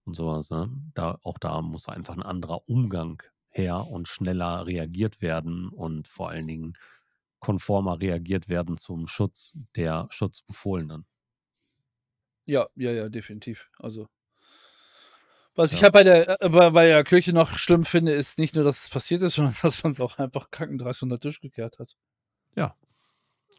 [0.06, 0.70] und so was, ne?
[0.94, 6.30] Da auch da muss einfach 'n anderer Umgang her und schneller reagiert werden und vor
[6.30, 6.74] allen Dingen
[7.40, 11.06] konformer reagiert werden zum Schutz der Schutzbefohlenen.
[12.48, 13.70] Ja, ja, ja, definitiv.
[13.78, 14.08] Also
[15.56, 15.84] was ich Ja.
[15.84, 18.84] halt bei der äh, bei bei der Kirche noch schlimm finde, ist nicht nur, dass
[18.84, 21.96] es passiert ist, sondern dass man's auch einfach kackendreist unter Tisch gekehrt hat.
[22.56, 22.76] Ja,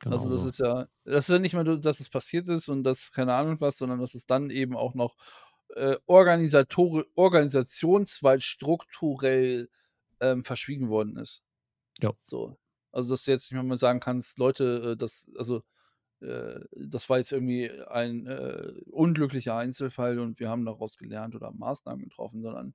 [0.09, 0.45] Also, das genauso.
[0.45, 3.34] ist ja das ist ja nicht mal nur, dass es passiert ist und das keine
[3.34, 5.16] Ahnung was, sondern dass es dann eben auch noch,
[5.76, 9.68] äh, organisationsweit strukturell,
[10.20, 11.43] ähm, verschwiegen worden ist.
[12.03, 12.12] Ja.
[12.24, 12.59] So.
[12.93, 15.62] Also, dass du jetzt nicht mal sagen kannst: „Leute, äh, das also,
[16.21, 22.05] das war jetzt irgendwie ein, äh, unglücklicher Einzelfall und wir haben daraus gelernt oder Maßnahmen
[22.05, 22.75] getroffen“, sondern,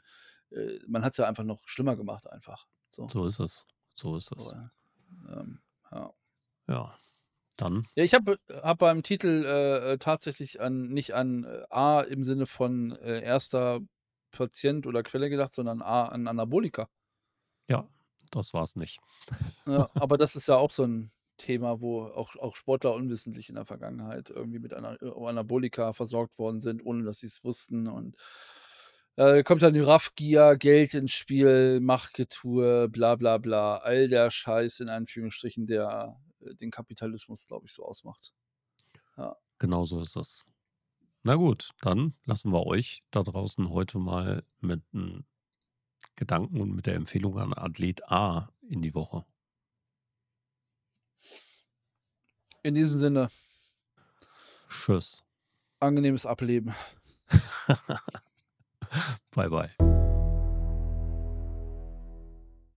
[0.52, 3.08] äh, man hat's ja einfach noch schlimmer gemacht einfach, so.
[3.08, 3.66] So ist es.
[3.96, 4.54] So ist es.
[4.54, 4.72] ja.
[5.30, 6.14] Ähm, ja.
[6.68, 6.96] Ja.
[7.58, 12.02] Dann Ja, ich habe habe beim Titel, äh, äh, tatsächlich an nicht an, äh, A
[12.02, 13.82] im Sinne von, äh, 1.
[14.32, 16.90] Patient oder Quelle gedacht, sondern A an Anabolika.
[17.70, 17.88] Ja,
[18.32, 19.00] das war's nicht.
[19.68, 23.56] Ja, aber das ist ja auch so 'n Thema, wo auch auch Sportler unwissentlich in
[23.56, 28.18] der Vergangenheit irgendwie mit Ana äh, Anabolika versorgt worden sind, ohne dass sie's wussten und,
[29.18, 33.78] äh, kommt dann die Raffgier, Geld ins Spiel, Machtgetue, bla bla bla.
[33.78, 38.34] All der Scheiß in Anführungsstrichen, der, äh, den Kapitalismus, glaube ich, so ausmacht.
[39.18, 39.38] Ja.
[39.62, 40.46] Genau so ist es.
[41.24, 45.26] Na gut, dann lassen wir euch da draußen heute mal mit 'n
[46.16, 49.26] Gedanken und mit der Empfehlung an Athlet A in die Woche.
[52.66, 53.30] In diesem Sinne.
[54.68, 55.24] Tschüss.
[55.80, 56.74] Angenehmes Ableben.
[59.36, 59.70] Bye, bye.